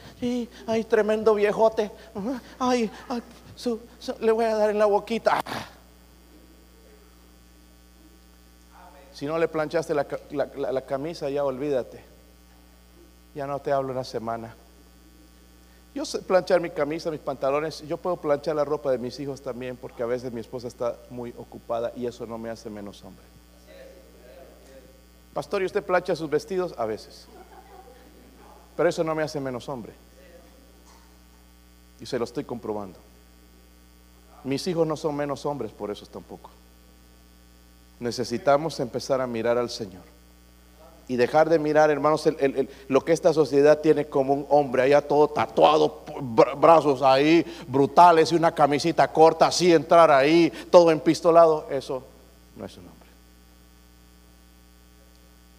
Ay, 0.67 0.85
tremendo 0.85 1.35
viejote. 1.35 1.91
Ay, 2.59 2.91
ay 3.09 3.23
su- 3.55 3.81
le 4.21 4.33
voy 4.33 4.47
a 4.47 4.57
dar 4.57 4.71
en 4.71 4.79
la 4.79 4.87
boquita. 4.87 5.41
Si 9.15 9.27
no 9.27 9.39
le 9.39 9.47
planchaste 9.49 9.95
la, 9.95 10.07
la 10.31 10.81
camisa, 10.83 11.31
ya 11.31 11.45
olvídate. 11.45 12.03
Ya 13.35 13.47
no 13.47 13.61
te 13.61 13.73
hablo 13.73 13.93
una 13.93 14.05
semana. 14.05 14.55
Yo 15.95 16.05
sé 16.05 16.19
planchar 16.19 16.61
mi 16.61 16.71
camisa, 16.71 17.11
mis 17.13 17.21
pantalones. 17.21 17.87
Yo 17.87 17.97
puedo 17.97 18.17
planchar 18.17 18.57
la 18.57 18.65
ropa 18.65 18.91
de 18.91 18.99
mis 18.99 19.19
hijos 19.21 19.41
también, 19.41 19.77
porque 19.77 20.03
a 20.03 20.07
veces 20.07 20.33
mi 20.33 20.41
esposa 20.41 20.67
está 20.67 20.97
muy 21.11 21.33
ocupada 21.39 21.93
y 21.95 22.07
eso 22.07 22.27
no 22.27 22.37
me 22.37 22.51
hace 22.51 22.69
menos 22.69 23.05
hombre. 23.05 23.25
Pastor, 25.33 25.63
¿y 25.63 25.67
usted 25.67 25.85
plancha 25.85 26.17
sus 26.17 26.29
vestidos? 26.29 26.75
A 26.77 26.85
veces. 26.85 27.27
Pero 28.77 28.89
eso 28.89 29.05
no 29.05 29.15
me 29.15 29.23
hace 29.23 29.39
menos 29.39 29.69
hombre. 29.69 29.93
Y 32.01 32.07
se 32.07 32.19
lo 32.19 32.25
estoy 32.25 32.43
comprobando. 32.43 32.99
Mis 34.43 34.67
hijos 34.67 34.87
no 34.87 34.97
son 34.97 35.15
menos 35.15 35.47
hombres 35.47 35.71
por 35.71 35.93
eso 35.93 36.05
tampoco. 36.07 36.51
Necesitamos 38.01 38.81
empezar 38.81 39.21
a 39.21 39.27
mirar 39.27 39.59
al 39.59 39.71
Señor. 39.71 40.03
Y 41.07 41.17
dejar 41.17 41.51
de 41.51 41.59
mirar, 41.59 41.91
hermanos, 41.91 42.27
lo 42.89 43.05
que 43.05 43.13
esta 43.13 43.35
sociedad 43.35 43.81
tiene 43.81 44.07
como 44.07 44.33
un 44.33 44.47
hombre, 44.49 44.83
allá 44.83 45.03
todo 45.07 45.29
tatuado, 45.29 46.03
bra- 46.07 46.59
brazos 46.59 47.03
ahí, 47.03 47.45
brutales 47.69 48.33
y 48.33 48.37
una 48.37 48.55
camisita 48.55 49.13
corta, 49.13 49.49
así 49.49 49.71
entrar 49.73 50.11
ahí, 50.11 50.51
todo 50.71 50.91
empistolado. 50.91 51.67
Eso 51.71 52.03
no 52.57 52.65
es 52.65 52.75
un 52.79 52.85
hombre. 52.89 53.09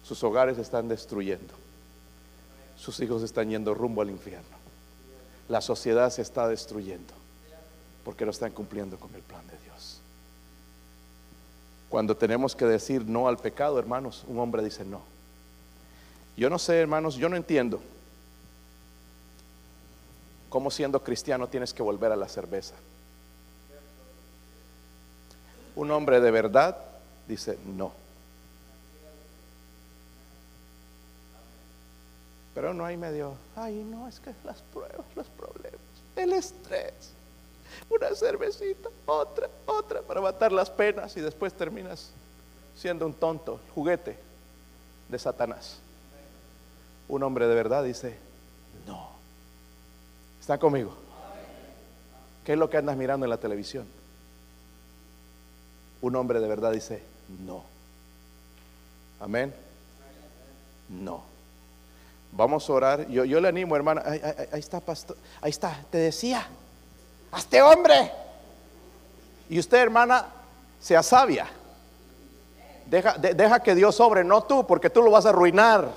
Sus 0.02 0.22
hogares 0.24 0.58
están 0.58 0.88
destruyendo. 0.88 1.54
Sus 2.76 2.98
hijos 3.00 3.22
están 3.22 3.48
yendo 3.48 3.72
rumbo 3.72 4.02
al 4.02 4.10
infierno. 4.10 4.56
La 5.48 5.60
sociedad 5.60 6.10
se 6.10 6.22
está 6.22 6.48
destruyendo 6.48 7.14
porque 8.04 8.24
no 8.24 8.32
están 8.32 8.50
cumpliendo 8.50 8.98
con 8.98 9.14
el 9.14 9.22
plan 9.22 9.46
de 9.46 9.56
Dios. 9.64 10.00
Cuando 11.88 12.16
tenemos 12.16 12.56
que 12.56 12.64
decir 12.64 13.06
no 13.06 13.28
al 13.28 13.38
pecado, 13.38 13.78
hermanos, 13.78 14.24
un 14.26 14.38
hombre 14.38 14.62
dice 14.62 14.84
no. 14.84 15.02
Yo 16.36 16.50
no 16.50 16.58
sé, 16.58 16.80
hermanos, 16.80 17.14
yo 17.16 17.28
no 17.28 17.36
entiendo 17.36 17.80
cómo 20.48 20.70
siendo 20.70 21.02
cristiano 21.02 21.48
tienes 21.48 21.72
que 21.72 21.82
volver 21.82 22.12
a 22.12 22.16
la 22.16 22.28
cerveza. 22.28 22.74
Un 25.74 25.90
hombre 25.90 26.20
de 26.20 26.30
verdad 26.30 26.76
dice 27.28 27.58
no. 27.66 27.92
Pero 32.54 32.72
no 32.72 32.86
hay 32.86 32.96
medio, 32.96 33.34
ay, 33.54 33.84
no, 33.84 34.08
es 34.08 34.18
que 34.18 34.34
las 34.44 34.62
pruebas, 34.72 35.04
los 35.14 35.26
problemas, 35.26 35.78
el 36.16 36.32
estrés, 36.32 37.12
una 37.88 38.14
cervecita, 38.14 38.88
otra, 39.06 39.48
otra, 39.66 40.02
para 40.02 40.20
matar 40.20 40.52
las 40.52 40.70
penas 40.70 41.16
y 41.16 41.20
después 41.20 41.52
terminas 41.54 42.10
siendo 42.74 43.06
un 43.06 43.14
tonto, 43.14 43.60
juguete 43.74 44.18
de 45.08 45.18
Satanás. 45.18 45.78
Un 47.08 47.22
hombre 47.22 47.46
de 47.46 47.54
verdad 47.54 47.84
dice, 47.84 48.18
no. 48.86 49.10
¿Están 50.40 50.58
conmigo? 50.58 50.94
¿Qué 52.44 52.52
es 52.52 52.58
lo 52.58 52.70
que 52.70 52.76
andas 52.76 52.96
mirando 52.96 53.26
en 53.26 53.30
la 53.30 53.38
televisión? 53.38 53.86
Un 56.00 56.14
hombre 56.16 56.40
de 56.40 56.48
verdad 56.48 56.72
dice, 56.72 57.02
no. 57.44 57.64
Amén. 59.20 59.54
No. 60.88 61.24
Vamos 62.32 62.68
a 62.68 62.72
orar. 62.72 63.08
Yo, 63.08 63.24
yo 63.24 63.40
le 63.40 63.48
animo, 63.48 63.74
hermana. 63.74 64.02
Ahí 64.04 64.60
está, 64.60 64.80
pastor. 64.80 65.16
Ahí 65.40 65.50
está. 65.50 65.84
Te 65.90 65.98
decía. 65.98 66.46
A 67.32 67.38
este 67.38 67.60
hombre. 67.62 68.10
Y 69.48 69.58
usted, 69.58 69.78
hermana, 69.78 70.26
sea 70.80 71.02
sabia. 71.02 71.46
Deja, 72.86 73.14
de- 73.18 73.34
deja 73.34 73.60
que 73.62 73.74
Dios 73.74 73.94
sobre, 73.96 74.24
no 74.24 74.42
tú, 74.44 74.66
porque 74.66 74.90
tú 74.90 75.02
lo 75.02 75.10
vas 75.10 75.26
a 75.26 75.30
arruinar. 75.30 75.90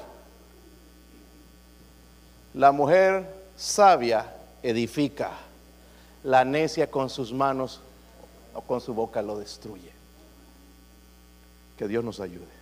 La 2.53 2.71
mujer 2.71 3.25
sabia 3.55 4.33
edifica. 4.63 5.31
La 6.23 6.43
necia 6.43 6.89
con 6.89 7.09
sus 7.09 7.31
manos 7.31 7.79
o 8.53 8.61
con 8.61 8.81
su 8.81 8.93
boca 8.93 9.21
lo 9.21 9.37
destruye. 9.37 9.91
Que 11.77 11.87
Dios 11.87 12.03
nos 12.03 12.19
ayude. 12.19 12.59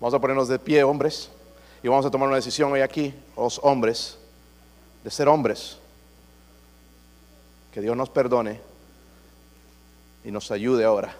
Vamos 0.00 0.14
a 0.14 0.18
ponernos 0.18 0.48
de 0.48 0.58
pie, 0.58 0.82
hombres, 0.82 1.28
y 1.82 1.88
vamos 1.88 2.04
a 2.06 2.10
tomar 2.10 2.26
una 2.28 2.36
decisión 2.36 2.72
hoy 2.72 2.80
aquí, 2.80 3.14
los 3.36 3.60
hombres, 3.62 4.16
de 5.04 5.10
ser 5.10 5.28
hombres. 5.28 5.76
Que 7.72 7.80
Dios 7.80 7.96
nos 7.96 8.10
perdone 8.10 8.60
y 10.24 10.30
nos 10.30 10.50
ayude 10.50 10.84
ahora. 10.84 11.14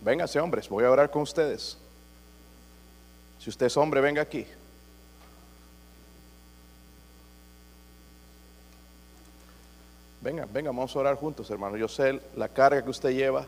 Véngase, 0.00 0.38
hombres, 0.40 0.68
voy 0.68 0.84
a 0.84 0.90
orar 0.90 1.10
con 1.10 1.22
ustedes. 1.22 1.76
Si 3.40 3.50
usted 3.50 3.66
es 3.66 3.76
hombre, 3.76 4.00
venga 4.00 4.22
aquí. 4.22 4.46
Venga, 10.20 10.46
venga, 10.52 10.70
vamos 10.70 10.94
a 10.94 10.98
orar 10.98 11.16
juntos, 11.16 11.50
hermano. 11.50 11.76
Yo 11.76 11.88
sé 11.88 12.20
la 12.36 12.48
carga 12.48 12.82
que 12.82 12.90
usted 12.90 13.10
lleva, 13.10 13.46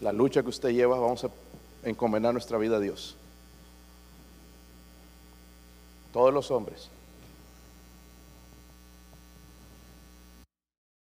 la 0.00 0.12
lucha 0.12 0.42
que 0.42 0.48
usted 0.48 0.70
lleva, 0.70 0.98
vamos 0.98 1.24
a 1.24 1.30
encomendar 1.84 2.32
nuestra 2.32 2.58
vida 2.58 2.76
a 2.76 2.80
Dios. 2.80 3.16
Todos 6.12 6.34
los 6.34 6.50
hombres. 6.50 6.90